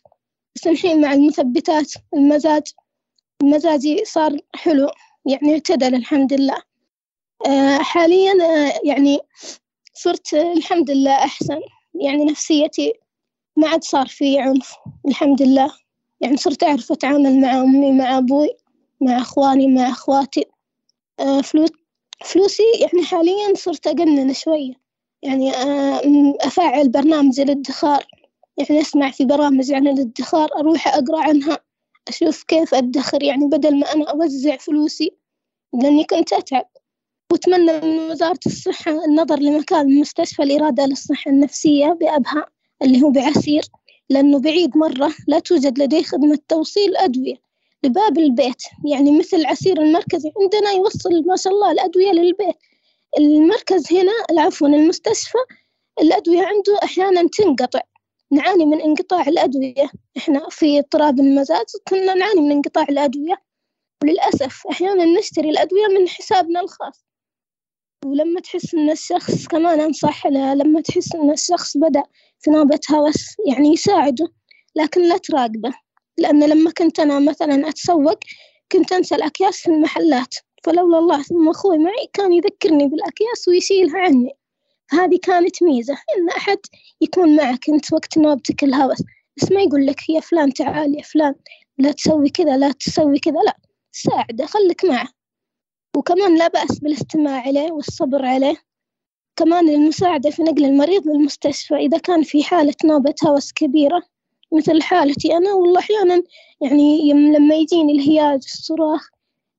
بس 0.55 0.67
الحين 0.67 1.01
مع 1.01 1.13
المثبتات. 1.13 1.93
المزاج 2.15 2.63
مزاجي 3.43 4.05
صار 4.05 4.37
حلو. 4.55 4.91
يعني 5.27 5.53
اعتدل 5.53 5.95
الحمد 5.95 6.33
لله. 6.33 6.63
آه، 7.47 7.79
حاليا 7.79 8.33
آه، 8.33 8.81
يعني 8.85 9.19
صرت 9.95 10.35
الحمد 10.35 10.91
لله 10.91 11.13
أحسن. 11.25 11.61
يعني 11.95 12.25
نفسيتي 12.25 12.93
ما 13.57 13.69
عاد 13.69 13.85
صار 13.85 14.07
في 14.07 14.39
عنف 14.39 14.75
الحمد 15.09 15.43
لله. 15.43 15.73
يعني 16.21 16.37
صرت 16.37 16.63
أعرف 16.63 16.93
أتعامل 16.93 17.41
مع 17.41 17.61
أمي 17.61 17.93
مع 17.93 18.19
أبوي 18.19 18.57
مع 19.01 19.19
أخواني 19.19 19.69
مع 19.69 19.89
أخواتي. 19.89 20.47
فلوس 21.45 21.71
فلوسي 22.25 22.63
يعني 22.81 23.07
حاليا 23.07 23.55
صرت 23.55 23.87
أقنن 23.87 24.35
شوية 24.35 24.73
يعني 25.23 25.53
أفعل 26.41 26.89
برنامج 26.89 27.41
الادخار. 27.41 28.07
يعني 28.57 28.81
أسمع 28.81 29.11
في 29.11 29.25
برامج 29.25 29.73
عن 29.73 29.89
الادخار 29.89 30.49
أروح 30.59 30.89
أقرأ 30.89 31.21
عنها 31.21 31.59
أشوف 32.09 32.43
كيف 32.43 32.75
أدخر. 32.75 33.23
يعني 33.23 33.47
بدل 33.47 33.79
ما 33.79 33.93
أنا 33.95 34.11
أوزع 34.11 34.57
فلوسي 34.57 35.11
لأني 35.83 36.05
كنت 36.05 36.33
أتعب. 36.33 36.67
وأتمنى 37.33 37.81
من 37.81 38.11
وزارة 38.11 38.41
الصحة 38.47 39.05
النظر 39.05 39.39
لمكان 39.39 40.01
مستشفى 40.01 40.43
الإرادة 40.43 40.87
للصحة 40.87 41.31
النفسية 41.31 41.87
بأبها 42.01 42.47
اللي 42.83 43.03
هو 43.03 43.11
بعسير 43.11 43.63
لأنه 44.11 44.41
بعيد 44.41 44.77
مرة 44.77 45.15
لا 45.29 45.39
توجد 45.39 45.79
لديه 45.79 46.03
خدمة 46.03 46.39
توصيل 46.49 46.97
أدوية. 46.97 47.50
لباب 47.85 48.19
البيت. 48.19 48.63
يعني 48.85 49.19
مثل 49.19 49.47
عسير 49.47 49.83
المركزي 49.83 50.33
عندنا 50.41 50.71
يوصل 50.71 51.25
ما 51.27 51.37
شاء 51.37 51.53
الله 51.53 51.71
الأدوية 51.73 52.13
للبيت. 52.13 52.57
المركز 53.19 53.93
هنا 53.93 54.13
العفو 54.31 54.67
المستشفى 54.67 55.39
الأدوية 56.01 56.43
عنده 56.43 56.79
أحيانا 56.85 57.29
تنقطع. 57.29 57.81
نعاني 58.33 58.65
من 58.65 58.81
انقطاع 58.81 59.29
الأدوية. 59.29 59.91
إحنا 60.17 60.49
في 60.51 60.79
اضطراب 60.79 61.21
المزاج 61.21 61.67
كنا 61.89 62.15
نعاني 62.15 62.41
من 62.41 62.51
انقطاع 62.51 62.87
الأدوية. 62.89 63.43
وللأسف 64.03 64.67
أحيانا 64.67 65.05
نشتري 65.05 65.51
الأدوية 65.51 65.87
من 65.87 66.09
حسابنا 66.09 66.61
الخاص. 66.61 67.05
ولما 68.05 68.41
تحس 68.41 68.75
إن 68.75 68.91
الشخص 68.91 69.47
كمان 69.47 69.81
أنصح 69.81 70.27
له 70.27 70.55
لما 70.55 70.81
تحس 70.81 71.15
إن 71.15 71.31
الشخص 71.31 71.77
بدأ 71.77 72.03
في 72.39 72.51
نوبة 72.51 72.81
هوس 72.91 73.37
يعني 73.47 73.69
يساعده 73.69 74.29
لكن 74.77 75.09
لا 75.09 75.17
تراقبه. 75.17 75.75
لأن 76.21 76.45
لما 76.49 76.71
كنت 76.71 77.01
أنا 77.01 77.19
مثلا 77.19 77.69
أتسوق 77.69 78.19
كنت 78.73 78.93
أنسى 78.93 79.15
الأكياس 79.15 79.57
في 79.57 79.69
المحلات. 79.71 80.35
فلولا 80.65 80.99
الله 80.99 81.23
ثم 81.23 81.49
أخوي 81.49 81.79
معي 81.79 82.07
كان 82.13 82.33
يذكرني 82.33 82.89
بالأكياس 82.89 83.49
ويشيلها 83.49 83.99
عني. 83.99 84.31
هذه 84.91 85.19
كانت 85.23 85.63
ميزة 85.63 85.93
إن 85.93 86.29
أحد 86.29 86.59
يكون 87.01 87.37
معك 87.37 87.69
أنت 87.69 87.93
وقت 87.93 88.19
نوبتك 88.19 88.65
الهوس. 88.65 89.03
بس 89.37 89.53
ما 89.53 89.63
يقول 89.63 89.87
لك 89.87 90.09
يا 90.09 90.21
فلان 90.21 90.53
تعال 90.53 90.99
يا 90.99 91.03
فلان 91.03 91.35
لا 91.79 91.93
تسوي 91.93 92.31
كذا 92.31 92.57
لا 92.57 92.73
تسوي 92.73 93.19
كذا 93.19 93.41
لا. 93.47 93.57
ساعده 93.93 94.47
خليك 94.47 94.85
معه. 94.85 95.09
وكمان 95.97 96.39
لا 96.39 96.49
بأس 96.49 96.79
بالاستماع 96.79 97.41
عليه 97.41 97.73
والصبر 97.73 98.25
عليه. 98.25 98.57
كمان 99.37 99.69
المساعدة 99.69 100.31
في 100.31 100.43
نقل 100.43 100.65
المريض 100.65 101.09
للمستشفى 101.09 101.75
إذا 101.75 101.99
كان 101.99 102.23
في 102.23 102.45
حالة 102.45 102.75
نوبة 102.85 103.15
هوس 103.27 103.53
كبيرة. 103.53 104.03
مثل 104.53 104.83
حالتي 104.83 105.37
أنا 105.37 105.53
والله 105.53 105.79
أحيانا 105.79 106.23
يعني 106.61 107.13
لما 107.13 107.55
يجيني 107.55 107.93
الهياج 107.93 108.43
الصراخ 108.45 109.09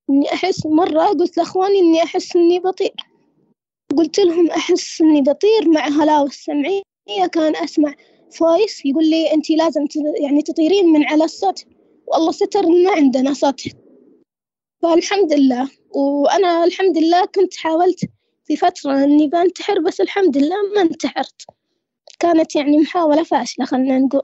إني 0.10 0.34
أحس 0.34 0.66
مرة 0.66 1.04
قلت 1.06 1.38
لأخواني 1.38 1.80
إني 1.80 2.04
أحس 2.04 2.36
إني 2.36 2.60
بطير. 2.60 2.94
قلت 3.98 4.20
لهم 4.20 4.52
أحس 4.52 5.02
إني 5.02 5.22
بطير 5.22 5.70
مع 5.70 5.88
هلاوس 5.88 6.34
سمعية 6.34 7.28
كان 7.32 7.56
أسمع 7.56 7.94
فويس 8.32 8.86
يقول 8.86 9.10
لي 9.10 9.34
أنت 9.34 9.50
لازم 9.50 9.86
يعني 10.22 10.42
تطيرين 10.42 10.86
من 10.86 11.06
على 11.06 11.24
السطح. 11.24 11.64
والله 12.08 12.32
ستر 12.32 12.68
ما 12.68 12.92
عندنا 12.92 13.34
سطح. 13.34 13.66
فالحمد 14.82 15.34
لله. 15.34 15.70
وأنا 15.92 16.64
الحمد 16.64 16.98
لله 16.98 17.26
كنت 17.26 17.56
حاولت 17.56 18.00
في 18.46 18.56
فترة 18.56 19.04
إني 19.04 19.28
بنتحر 19.28 19.80
بس 19.80 20.02
الحمد 20.02 20.38
لله 20.38 20.56
ما 20.76 20.82
انتحرت. 20.82 21.46
كانت 22.20 22.56
يعني 22.56 22.78
محاولة 22.78 23.24
فاشلة 23.24 23.66
خلنا 23.66 24.00
نقول. 24.00 24.22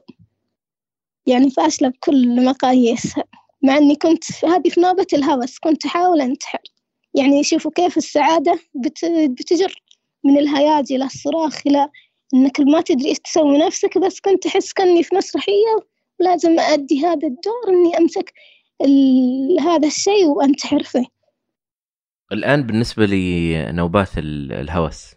يعني 1.28 1.50
فاشلة 1.50 1.88
بكل 1.88 2.44
مقاييسها 2.44 3.24
مع 3.62 3.76
إني 3.76 3.96
كنت 3.96 4.24
في 4.24 4.46
هذه 4.46 4.68
في 4.68 4.80
نوبة 4.80 5.06
الهوس 5.12 5.58
كنت 5.58 5.86
أحاول 5.86 6.20
أنتحر. 6.20 6.62
يعني 7.14 7.44
شوفوا 7.44 7.70
كيف 7.70 7.96
السعادة 7.96 8.58
بت... 8.74 9.04
بتجر. 9.30 9.82
من 10.24 10.38
الهياج 10.38 10.92
إلى 10.92 11.04
الصراخ 11.04 11.66
إلى 11.66 11.88
إنك 12.34 12.60
ما 12.60 12.80
تدري 12.80 13.08
إيش 13.08 13.18
تسوي 13.18 13.58
نفسك 13.58 13.98
بس 13.98 14.20
كنت 14.20 14.46
أحس 14.46 14.72
كأني 14.72 15.02
في 15.02 15.16
مسرحية 15.16 15.86
ولازم 16.20 16.58
أأدي 16.58 17.00
هذا 17.06 17.28
الدور 17.28 17.68
إني 17.68 17.98
أمسك 17.98 18.32
ال... 18.84 19.60
هذا 19.60 19.86
الشيء 19.86 20.26
وأنتحر 20.26 20.82
فيه. 20.82 21.04
الآن 22.32 22.62
بالنسبة 22.62 23.06
لنوبات 23.06 24.08
الهوس. 24.18 25.14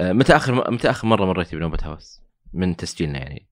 متى 0.00 0.36
آخر 0.36 0.70
متى 0.72 0.90
آخر 0.90 1.08
مرة 1.08 1.24
مريتي 1.24 1.56
بنوبة 1.56 1.78
هوس؟ 1.84 2.20
من 2.52 2.76
تسجيلنا 2.76 3.18
يعني؟ 3.18 3.51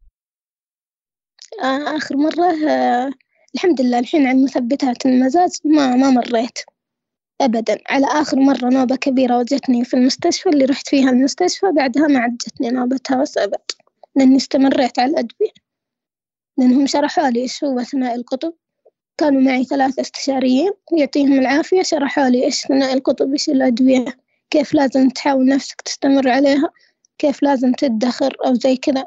آخر 1.59 2.17
مرة 2.17 2.53
الحمد 3.55 3.81
لله 3.81 3.99
الحين 3.99 4.27
عن 4.27 4.45
مثبتات 4.45 5.07
المزاج 5.07 5.51
ما 5.65 5.97
ما 5.97 6.11
مريت 6.11 6.59
أبدا. 7.41 7.79
على 7.89 8.07
آخر 8.07 8.37
مرة 8.41 8.69
نوبة 8.69 8.97
كبيرة 8.97 9.39
وجتني 9.39 9.85
في 9.85 9.95
المستشفى 9.95 10.49
اللي 10.49 10.65
رحت 10.65 10.89
فيها 10.89 11.11
المستشفى 11.11 11.73
بعدها 11.73 12.07
ما 12.07 12.19
عاد 12.19 12.37
جتني 12.37 12.71
نوبة 12.71 13.01
هوس 13.13 13.39
أبد 13.39 13.71
لأني 14.17 14.37
استمريت 14.37 14.99
على 14.99 15.11
الأدوية. 15.11 15.51
لأنهم 16.59 16.87
شرحوا 16.87 17.31
لي 17.31 17.41
إيش 17.43 17.65
هو 17.65 17.83
ثنائي 17.83 18.15
القطب. 18.15 18.53
كانوا 19.19 19.41
معي 19.41 19.65
ثلاثة 19.65 20.01
استشاريين 20.01 20.73
يعطيهم 20.99 21.33
العافية 21.33 21.83
شرحوا 21.83 22.29
لي 22.29 22.45
إيش 22.45 22.67
ثنائي 22.67 22.95
القطب 22.95 23.33
إيش 23.33 23.49
الأدوية 23.49 24.05
كيف 24.51 24.75
لازم 24.75 25.09
تحاول 25.09 25.47
نفسك 25.47 25.81
تستمر 25.81 26.29
عليها 26.29 26.71
كيف 27.19 27.43
لازم 27.43 27.73
تدخر 27.73 28.37
أو 28.47 28.55
زي 28.55 28.77
كذا. 28.77 29.05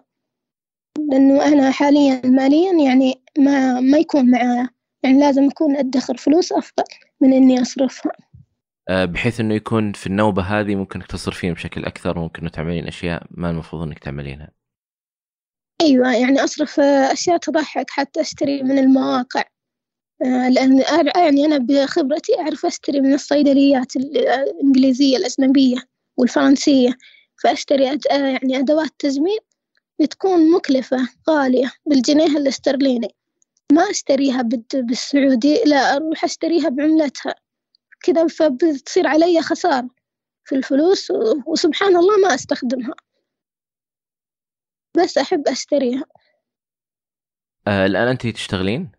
لأنه 1.14 1.46
أنا 1.46 1.72
حاليا 1.72 2.22
ماليا 2.26 2.74
يعني 2.86 3.24
ما 3.38 3.80
ما 3.80 3.98
يكون 3.98 4.32
معايا. 4.32 4.70
يعني 5.04 5.20
لازم 5.20 5.48
أكون 5.48 5.78
أدخر 5.78 6.18
فلوس 6.18 6.52
أفضل 6.52 6.84
من 7.22 7.34
إني 7.34 7.62
أصرفها. 7.62 8.12
آه، 8.90 9.06
بحيث 9.06 9.40
إنه 9.40 9.54
يكون 9.54 9.94
في 9.94 10.08
النوبة 10.08 10.42
هذه 10.42 10.76
ممكن 10.76 11.00
إنك 11.00 11.12
تصرفين 11.12 11.54
بشكل 11.54 11.86
أكثر 11.86 12.20
وممكن 12.20 12.52
تعملين 12.52 12.88
أشياء 12.88 13.24
ما 13.32 13.50
المفروض 13.50 13.82
إنك 13.82 14.00
تعملينها. 14.00 14.52
أيوة 15.82 16.16
يعني 16.16 16.44
أصرف 16.44 16.80
أشياء 16.80 17.38
تضحك 17.38 17.90
حتى 17.90 18.22
أشتري 18.22 18.64
من 18.64 18.80
المواقع. 18.80 19.44
آه، 20.26 20.50
لأن 20.50 20.84
يعني 21.16 21.46
أنا 21.46 21.58
بخبرتي 21.58 22.40
أعرف 22.40 22.66
أشتري 22.66 23.02
من 23.02 23.14
الصيدليات 23.14 23.96
الإنجليزية 23.96 25.18
الأجنبية 25.18 25.78
والفرنسية. 26.18 26.98
فأشتري 27.44 27.92
أد... 27.92 28.08
آه، 28.08 28.28
يعني 28.28 28.58
أدوات 28.60 28.90
تجميل 29.00 29.40
بتكون 30.04 30.52
مكلفة 30.52 30.98
غالية 31.30 31.72
بالجنيه 31.86 32.38
الاسترليني. 32.38 33.16
ما 33.72 33.82
أشتريها 33.82 34.42
بالسعودي 34.74 35.64
لا 35.66 35.96
أروح 35.96 36.24
أشتريها 36.24 36.70
بعملتها. 36.70 37.36
كذا 38.04 38.28
فبتصير 38.28 39.08
علي 39.08 39.42
خسارة 39.42 39.90
في 40.46 40.56
الفلوس 40.56 41.12
وسبحان 41.48 41.98
الله 41.98 42.18
ما 42.18 42.36
أستخدمها. 42.36 42.94
بس 44.98 45.18
أحب 45.18 45.48
أشتريها. 45.48 46.06
آه 47.68 47.86
الآن 47.86 48.08
أنت 48.08 48.28
تشتغلين؟ 48.28 48.92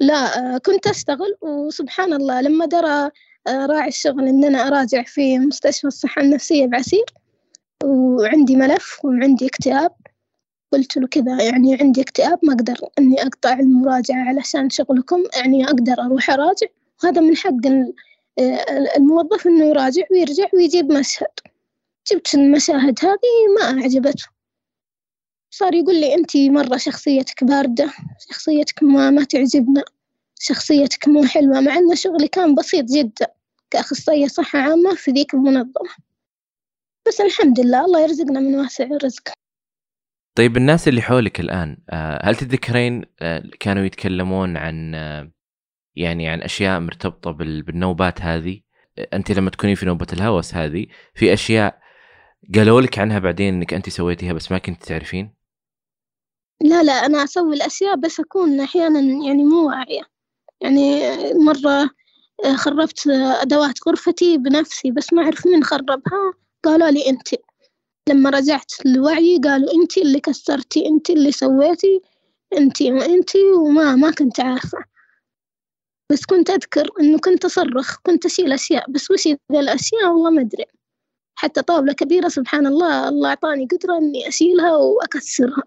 لا 0.00 0.54
آه 0.54 0.58
كنت 0.58 0.86
أشتغل 0.86 1.36
وسبحان 1.42 2.12
الله 2.12 2.40
لما 2.40 2.66
درى 2.66 3.10
آه 3.46 3.66
راعي 3.66 3.88
الشغل 3.88 4.28
إن 4.28 4.44
أنا 4.44 4.58
أراجع 4.66 5.02
في 5.02 5.38
مستشفى 5.38 5.86
الصحة 5.86 6.22
النفسية 6.22 6.66
بعسير 6.66 7.04
وعندي 7.84 8.56
ملف 8.56 9.04
وعندي 9.04 9.46
اكتئاب. 9.46 9.92
قلت 10.72 10.96
له 10.96 11.06
كذا 11.06 11.42
يعني 11.42 11.78
عندي 11.80 12.00
اكتئاب 12.00 12.38
ما 12.42 12.52
أقدر 12.52 12.76
إني 12.98 13.22
أقطع 13.22 13.52
المراجعة 13.52 14.24
علشان 14.28 14.70
شغلكم 14.70 15.22
يعني 15.36 15.64
أقدر 15.64 15.92
أروح 15.92 16.30
أراجع. 16.30 16.66
وهذا 17.04 17.20
من 17.20 17.36
حق 17.36 17.66
آه، 18.38 18.96
الموظف 18.96 19.46
إنه 19.46 19.64
يراجع 19.64 20.02
ويرجع 20.10 20.46
ويجيب 20.54 20.92
مشهد. 20.92 21.28
جبت 22.12 22.34
المشاهد 22.34 22.98
هذه 23.04 23.54
ما 23.58 23.82
أعجبته. 23.82 24.24
صار 25.50 25.74
يقول 25.74 26.00
لي 26.00 26.14
أنت 26.14 26.36
مرة 26.36 26.76
شخصيتك 26.76 27.44
باردة 27.44 27.92
شخصيتك 28.28 28.82
ما, 28.82 29.10
ما 29.10 29.24
تعجبنا 29.24 29.84
شخصيتك 30.38 31.08
مو 31.08 31.24
حلوة 31.24 31.60
مع 31.60 31.78
أن 31.78 31.94
شغلي 31.96 32.28
كان 32.28 32.54
بسيط 32.54 32.84
جدا. 32.84 33.26
كأخصائية 33.70 34.26
صحة 34.26 34.58
عامة 34.58 34.94
في 34.94 35.10
ذيك 35.10 35.34
المنظمة. 35.34 35.90
بس 37.06 37.20
الحمد 37.20 37.60
لله 37.60 37.84
الله 37.84 38.00
يرزقنا 38.00 38.40
من 38.40 38.54
واسع 38.54 38.84
الرزق. 38.84 39.32
طيب 40.34 40.56
الناس 40.56 40.88
اللي 40.88 41.02
حولك 41.02 41.40
الآن 41.40 41.76
آه، 41.90 42.20
هل 42.24 42.36
تتذكرين 42.36 43.04
آه، 43.20 43.42
كانوا 43.60 43.84
يتكلمون 43.84 44.56
عن 44.56 44.94
آه، 44.94 45.32
يعني 45.96 46.28
عن 46.28 46.42
أشياء 46.42 46.80
مرتبطة 46.80 47.30
بالنوبات 47.30 48.20
هذه؟ 48.20 48.60
أنت 49.12 49.30
لما 49.32 49.50
تكونين 49.50 49.74
في 49.74 49.86
نوبة 49.86 50.06
الهوس 50.12 50.54
هذه 50.54 50.86
في 51.14 51.32
أشياء 51.32 51.78
قالوا 52.54 52.80
لك 52.80 52.98
عنها 52.98 53.18
بعدين 53.18 53.54
إنك 53.54 53.74
أنت 53.74 53.88
سويتيها 53.88 54.32
بس 54.32 54.52
ما 54.52 54.58
كنت 54.58 54.84
تعرفين؟ 54.84 55.34
لا 56.60 56.82
لا 56.82 56.92
أنا 56.92 57.24
أسوي 57.24 57.54
الأشياء 57.54 57.96
بس 57.96 58.20
أكون 58.20 58.60
أحيانا 58.60 59.00
يعني 59.00 59.44
مو 59.44 59.68
واعية. 59.68 60.02
يعني 60.60 61.00
مرة 61.34 61.90
خربت 62.56 63.06
أدوات 63.42 63.74
غرفتي 63.88 64.38
بنفسي 64.38 64.90
بس 64.90 65.12
ما 65.12 65.22
أعرف 65.22 65.46
مين 65.46 65.64
خربها. 65.64 66.41
قالوا 66.64 66.90
لي 66.90 67.08
أنت 67.08 67.28
لما 68.08 68.30
رجعت 68.30 68.72
لوعي 68.84 69.38
قالوا 69.44 69.74
أنت 69.74 69.98
اللي 69.98 70.20
كسرتي 70.20 70.86
أنت 70.86 71.10
اللي 71.10 71.32
سويتي 71.32 72.00
أنت 72.56 72.82
وأنت 72.82 73.36
وما 73.36 73.96
ما 73.96 74.10
كنت 74.10 74.40
عارفة 74.40 74.84
بس 76.12 76.24
كنت 76.26 76.50
أذكر 76.50 76.88
إنه 77.00 77.18
كنت 77.18 77.44
أصرخ 77.44 77.96
كنت 78.02 78.26
أشيل 78.26 78.52
أشياء 78.52 78.90
بس 78.90 79.10
وش 79.10 79.26
ذي 79.28 79.36
الأشياء 79.52 80.08
والله 80.12 80.30
ما 80.30 80.40
أدري 80.40 80.64
حتى 81.34 81.62
طاولة 81.62 81.92
كبيرة 81.92 82.28
سبحان 82.28 82.66
الله 82.66 83.08
الله 83.08 83.28
أعطاني 83.28 83.66
قدرة 83.66 83.98
إني 83.98 84.28
أشيلها 84.28 84.76
وأكسرها 84.76 85.62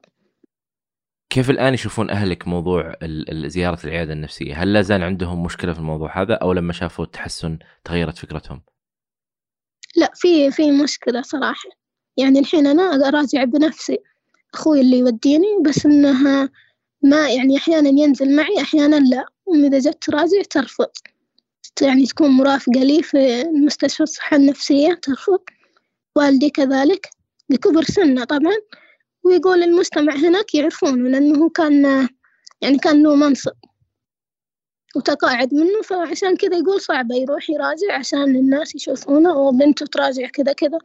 كيف 1.30 1.50
الآن 1.50 1.74
يشوفون 1.74 2.10
أهلك 2.10 2.48
موضوع 2.48 2.96
زيارة 3.46 3.80
العيادة 3.84 4.14
النفسية؟ 4.14 4.64
هل 4.64 4.74
لا 4.74 4.82
زال 4.82 5.04
عندهم 5.04 5.44
مشكلة 5.44 5.74
في 5.74 5.80
الموضوع 5.80 6.22
هذا 6.22 6.34
أو 6.34 6.54
لما 6.54 6.74
شافوا 6.74 7.06
التحسن 7.06 7.60
تغيرت 7.84 8.18
فكرتهم؟ 8.18 8.62
لا 9.96 10.12
في 10.16 10.52
في 10.52 10.72
مشكلة 10.72 11.22
صراحة. 11.22 11.70
يعني 12.18 12.40
الحين 12.40 12.68
أنا 12.68 13.08
أراجع 13.08 13.44
بنفسي. 13.44 13.98
أخوي 14.54 14.82
اللي 14.82 14.98
يوديني 15.00 15.48
بس 15.66 15.86
إنها 15.86 16.50
ما 17.02 17.30
يعني 17.30 17.58
أحيانا 17.58 17.90
ينزل 17.90 18.36
معي 18.36 18.62
أحيانا 18.62 18.96
لا. 18.96 19.26
إذا 19.56 19.80
جت 19.80 19.98
تراجع 20.04 20.42
ترفض. 20.50 20.90
يعني 21.82 22.06
تكون 22.06 22.30
مرافقة 22.32 22.84
لي 22.84 23.04
في 23.04 23.44
مستشفى 23.44 24.04
الصحة 24.04 24.38
النفسية 24.38 24.94
ترفض. 24.94 25.40
والدي 26.16 26.50
كذلك 26.50 27.10
لكبر 27.50 27.84
سنة 27.84 28.24
طبعا. 28.24 28.56
ويقول 29.24 29.64
المجتمع 29.64 30.16
هناك 30.16 30.56
يعرفونه 30.56 31.10
لأنه 31.10 31.50
كان 31.50 32.08
يعني 32.62 32.78
كان 32.78 33.04
له 33.04 33.16
منصب. 33.16 33.52
وتقاعد 34.96 35.54
منه 35.54 35.82
فعشان 35.82 36.36
كذا 36.36 36.58
يقول 36.58 36.82
صعبة 36.82 37.16
يروح 37.16 37.50
يراجع 37.50 37.98
عشان 38.00 38.36
الناس 38.36 38.76
يشوفونه 38.76 39.38
وبنته 39.38 39.86
تراجع 39.86 40.28
كذا 40.28 40.54
كذا. 40.54 40.80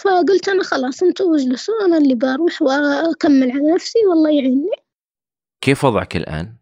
فقلت 0.00 0.48
أنا 0.48 0.62
خلاص 0.62 1.02
أنتوا 1.02 1.36
اجلسوا 1.36 1.84
أنا 1.86 1.98
اللي 1.98 2.14
بروح 2.14 2.62
وأكمل 2.62 3.50
على 3.50 3.72
نفسي 3.74 3.98
والله 4.06 4.30
يعيني 4.30 4.70
كيف 5.60 5.84
وضعك 5.84 6.16
الآن؟ 6.16 6.56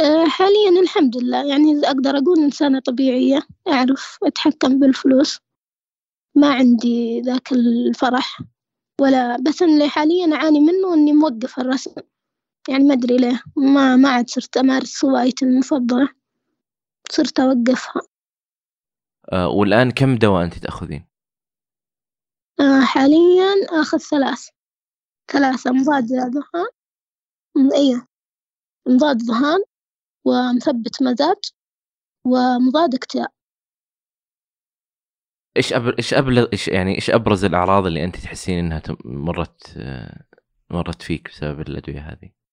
أه 0.00 0.24
حاليا 0.24 0.80
الحمد 0.82 1.16
لله 1.16 1.48
يعني 1.48 1.80
أقدر 1.86 2.18
أقول 2.18 2.38
إنسانة 2.38 2.80
طبيعية 2.80 3.40
أعرف 3.68 4.18
أتحكم 4.22 4.80
بالفلوس 4.80 5.40
ما 6.34 6.54
عندي 6.54 7.20
ذاك 7.20 7.52
الفرح 7.52 8.42
ولا 9.00 9.36
بس 9.36 9.62
اللي 9.62 9.88
حاليا 9.88 10.34
أعاني 10.34 10.60
منه 10.60 10.94
إني 10.94 11.12
موقفة 11.12 11.62
الرسم. 11.62 11.94
يعني 12.68 12.84
ما 12.84 12.94
أدري 12.94 13.16
ليه. 13.16 13.42
ما 13.56 13.96
ما 13.96 14.08
عاد 14.08 14.28
صرت 14.28 14.56
أمارس 14.56 15.04
هوايتي 15.04 15.44
المفضلة. 15.44 16.08
صرت 17.10 17.40
أوقفها. 17.40 18.02
أه 19.32 19.48
والآن 19.48 19.90
كم 19.90 20.16
دواء 20.16 20.44
أنت 20.44 20.54
تأخذين؟ 20.54 21.06
أه 22.60 22.80
حاليا 22.80 23.80
آخذ 23.80 23.98
ثلاث. 23.98 24.48
ثلاثة 25.32 25.70
مضاد 25.70 26.04
ذهان 26.04 26.68
أيوة 27.74 28.06
مضاد 28.88 29.22
ذهان 29.22 29.60
ومثبت 30.24 31.02
مزاج 31.02 31.50
ومضاد 32.26 32.94
اكتئاب. 32.94 33.28
إيش 35.56 35.72
أبر... 35.72 35.94
إيش 35.98 36.14
ابرز 36.14 36.48
إيش 36.52 36.68
يعني 36.68 36.94
إيش 36.94 37.10
أبرز 37.10 37.44
الأعراض 37.44 37.86
اللي 37.86 38.04
أنت 38.04 38.16
تحسين 38.16 38.58
إنها 38.58 38.82
مرت 39.04 39.78
مرت 40.70 41.02
فيك 41.02 41.28
بسبب 41.28 41.60
الأدوية 41.60 42.00
هذه؟ 42.00 42.43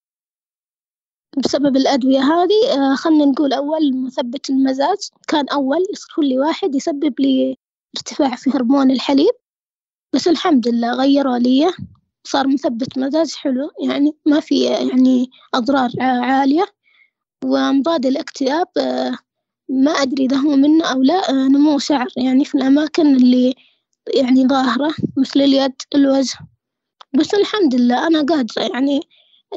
بسبب 1.37 1.75
الأدوية 1.77 2.19
هذه 2.19 2.73
آه، 2.73 2.95
خلنا 2.95 3.25
نقول 3.25 3.53
أول 3.53 3.95
مثبت 4.05 4.49
المزاج 4.49 4.97
كان 5.27 5.49
أول 5.49 5.79
يصرفوا 5.93 6.23
لي 6.23 6.39
واحد 6.39 6.75
يسبب 6.75 7.19
لي 7.19 7.57
ارتفاع 7.97 8.35
في 8.35 8.49
هرمون 8.49 8.91
الحليب. 8.91 9.31
بس 10.13 10.27
الحمد 10.27 10.67
لله 10.67 10.93
غيروا 10.93 11.37
لي 11.37 11.71
صار 12.23 12.47
مثبت 12.47 12.97
مزاج 12.97 13.33
حلو 13.35 13.69
يعني 13.87 14.15
ما 14.25 14.39
في 14.39 14.63
يعني 14.63 15.29
أضرار 15.53 15.89
عالية. 15.99 16.65
ومضاد 17.45 18.05
الاكتئاب 18.05 18.67
آه، 18.77 19.17
ما 19.69 19.91
أدري 19.91 20.25
إذا 20.25 20.37
هو 20.37 20.55
منه 20.55 20.85
أو 20.85 21.01
لا 21.01 21.29
آه، 21.29 21.47
نمو 21.47 21.79
شعر. 21.79 22.07
يعني 22.17 22.45
في 22.45 22.55
الأماكن 22.55 23.15
اللي 23.15 23.55
يعني 24.15 24.47
ظاهرة 24.47 24.93
مثل 25.17 25.41
اليد 25.41 25.73
الوجه. 25.95 26.37
بس 27.13 27.33
الحمد 27.33 27.75
لله 27.75 28.07
أنا 28.07 28.21
قادرة 28.21 28.63
يعني 28.73 29.01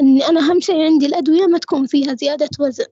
إني 0.00 0.28
أنا 0.28 0.40
أهم 0.40 0.60
شي 0.60 0.72
عندي 0.84 1.06
الأدوية 1.06 1.46
ما 1.46 1.58
تكون 1.58 1.86
فيها 1.86 2.14
زيادة 2.14 2.48
وزن 2.60 2.86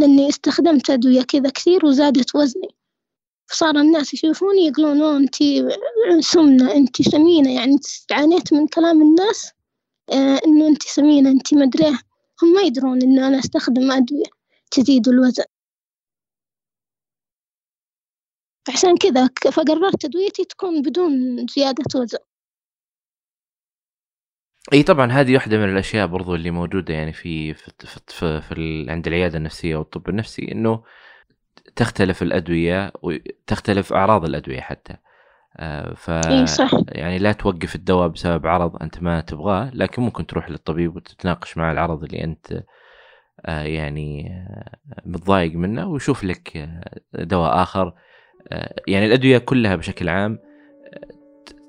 لأني 0.00 0.28
استخدمت 0.28 0.90
أدوية 0.90 1.22
كذا 1.22 1.50
كثير 1.50 1.86
وزادت 1.86 2.34
وزني. 2.34 2.68
فصار 3.46 3.76
الناس 3.76 4.14
يشوفوني 4.14 4.66
يقولون 4.66 5.02
أوه 5.02 5.16
أنتي 5.16 5.68
سمنة 6.20 6.72
أنتي 6.74 7.02
سمينة 7.02 7.54
يعني 7.54 7.76
عانيت 8.12 8.52
من 8.52 8.66
كلام 8.66 9.02
الناس 9.02 9.50
آه 10.12 10.40
إنه 10.46 10.68
أنتي 10.68 10.88
سمينة 10.88 11.30
أنتي 11.30 11.56
مدريه 11.56 11.98
هم 12.42 12.52
ما 12.54 12.62
يدرون 12.62 13.02
إنه 13.02 13.28
أنا 13.28 13.38
أستخدم 13.38 13.92
أدوية 13.92 14.24
تزيد 14.70 15.08
الوزن. 15.08 15.44
عشان 18.68 18.96
كذا 18.96 19.28
فقررت 19.52 20.04
أدويتي 20.04 20.44
تكون 20.44 20.82
بدون 20.82 21.46
زيادة 21.56 22.00
وزن. 22.00 22.18
إي 24.72 24.82
طبعا 24.82 25.12
هذه 25.12 25.34
واحدة 25.34 25.58
من 25.58 25.64
الأشياء 25.64 26.06
برضو 26.06 26.34
اللي 26.34 26.50
موجودة 26.50 26.94
يعني 26.94 27.12
في 27.12 27.54
في 27.54 27.72
في, 27.78 28.00
في, 28.08 28.40
في 28.40 28.86
عند 28.88 29.06
العيادة 29.06 29.38
النفسية 29.38 29.76
والطب 29.76 30.08
النفسي 30.08 30.52
إنه 30.52 30.82
تختلف 31.76 32.22
الأدوية 32.22 32.92
وتختلف 33.02 33.92
أعراض 33.92 34.24
الأدوية 34.24 34.60
حتى 34.60 34.96
آه، 35.56 35.94
ف 35.94 36.10
صح. 36.44 36.70
يعني 36.88 37.18
لا 37.18 37.32
توقف 37.32 37.74
الدواء 37.74 38.08
بسبب 38.08 38.46
عرض 38.46 38.82
أنت 38.82 39.02
ما 39.02 39.20
تبغاه 39.20 39.70
لكن 39.74 40.02
ممكن 40.02 40.26
تروح 40.26 40.50
للطبيب 40.50 40.96
وتتناقش 40.96 41.56
مع 41.56 41.72
العرض 41.72 42.04
اللي 42.04 42.24
أنت 42.24 42.62
آه، 43.46 43.62
يعني 43.62 44.28
آه، 44.30 44.76
متضايق 45.06 45.54
منه 45.54 45.86
ويشوف 45.86 46.24
لك 46.24 46.68
دواء 47.14 47.62
آخر 47.62 47.94
يعني 48.88 49.06
الأدوية 49.06 49.38
كلها 49.38 49.76
بشكل 49.76 50.08
عام 50.08 50.38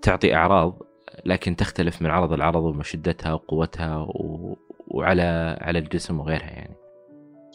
تعطي 0.02 0.36
أعراض 0.36 0.80
لكن 1.26 1.56
تختلف 1.56 2.02
من 2.02 2.10
عرض 2.10 2.34
العرض 2.34 2.64
وشدتها 2.64 3.34
وقوتها 3.34 3.98
و... 3.98 4.58
وعلى 4.88 5.58
على 5.62 5.80
الجسم 5.80 6.20
وغيرها 6.20 6.50
يعني. 6.50 6.76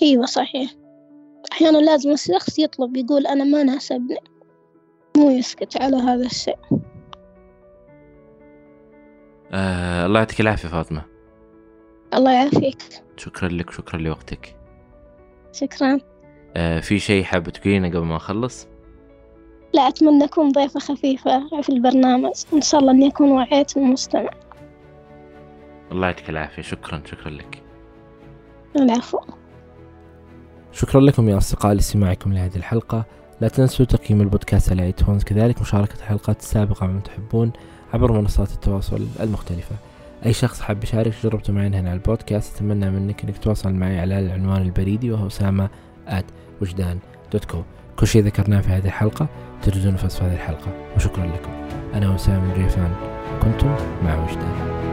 أيوه 0.03 0.27
صحيح. 0.27 0.71
أحيانا 1.53 1.79
لازم 1.79 2.11
الشخص 2.11 2.59
يطلب 2.59 2.97
يقول 2.97 3.27
أنا 3.27 3.45
ما 3.45 3.63
ناسبني. 3.63 4.19
مو 5.17 5.31
يسكت 5.31 5.83
على 5.83 5.97
هذا 5.97 6.27
الشيء. 6.27 6.59
آه 9.53 10.07
الله 10.07 10.19
يعطيك 10.19 10.41
العافية 10.41 10.69
فاطمة. 10.69 11.03
الله 12.15 12.33
يعافيك. 12.33 12.83
شكرا 13.17 13.49
لك 13.49 13.71
شكرا 13.71 14.01
لوقتك. 14.01 14.57
شكرا. 15.53 15.99
آه 16.57 16.81
في 16.81 16.99
شيء 16.99 17.25
حاب 17.25 17.49
تقولينه 17.49 17.89
قبل 17.89 18.05
ما 18.05 18.17
أخلص؟ 18.17 18.69
لا 19.75 19.89
أتمنى 19.89 20.25
أكون 20.25 20.53
ضيفة 20.53 20.81
خفيفة 20.81 21.61
في 21.63 21.69
البرنامج. 21.69 22.33
إن 22.53 22.61
شاء 22.61 22.81
الله 22.81 22.93
إني 22.93 23.09
أكون 23.09 23.31
وعيت 23.31 23.77
المستمع. 23.77 24.31
الله 25.93 26.07
يعطيك 26.07 26.31
العافية. 26.31 26.63
شكرا 26.63 27.03
شكرا 27.05 27.31
لك. 27.31 27.63
العفو. 28.77 29.19
شكرا 30.73 31.01
لكم 31.01 31.29
يا 31.29 31.39
أصدقاء 31.39 31.73
لاستماعكم 31.73 32.33
لهذه 32.33 32.57
الحلقة. 32.57 33.05
لا 33.41 33.49
تنسوا 33.49 33.87
تقييم 33.87 34.21
البودكاست 34.21 34.73
على 34.73 34.83
آيتونز. 34.83 35.25
كذلك 35.25 35.61
مشاركة 35.61 35.95
الحلقات 35.95 36.41
السابقة 36.41 36.87
من 36.87 37.03
تحبون 37.03 37.53
عبر 37.95 38.13
منصات 38.13 38.53
التواصل 38.53 39.07
المختلفة. 39.21 39.77
أي 40.27 40.33
شخص 40.33 40.61
حاب 40.61 40.85
يشارك 40.85 41.15
تجربته 41.15 41.53
معي 41.53 41.67
هنا 41.67 41.79
على 41.79 41.93
البودكاست. 41.93 42.57
أتمنى 42.57 42.91
منك 42.91 43.25
أنك 43.25 43.37
تتواصل 43.39 43.73
معي 43.73 44.01
على 44.01 44.19
العنوان 44.19 44.63
البريدي 44.63 45.13
وهو 45.13 45.27
أسامة 45.27 45.69
at 46.09 46.25
وجدان 46.63 46.99
دوت 47.33 47.45
كو 47.45 47.63
كل 47.99 48.07
شيء 48.07 48.23
ذكرناه 48.23 48.61
في 48.61 48.69
هذه 48.69 48.87
الحلقة 48.87 49.29
تجدون 49.63 49.97
في 49.97 50.07
وصف 50.07 50.23
هذه 50.23 50.35
الحلقة. 50.35 50.73
وشكرا 50.97 51.27
لكم. 51.27 51.53
أنا 51.95 52.11
وسام 52.15 52.51
الريفان 52.51 52.93
كنتم 53.43 53.77
مع 54.05 54.25
وجدان. 54.25 54.88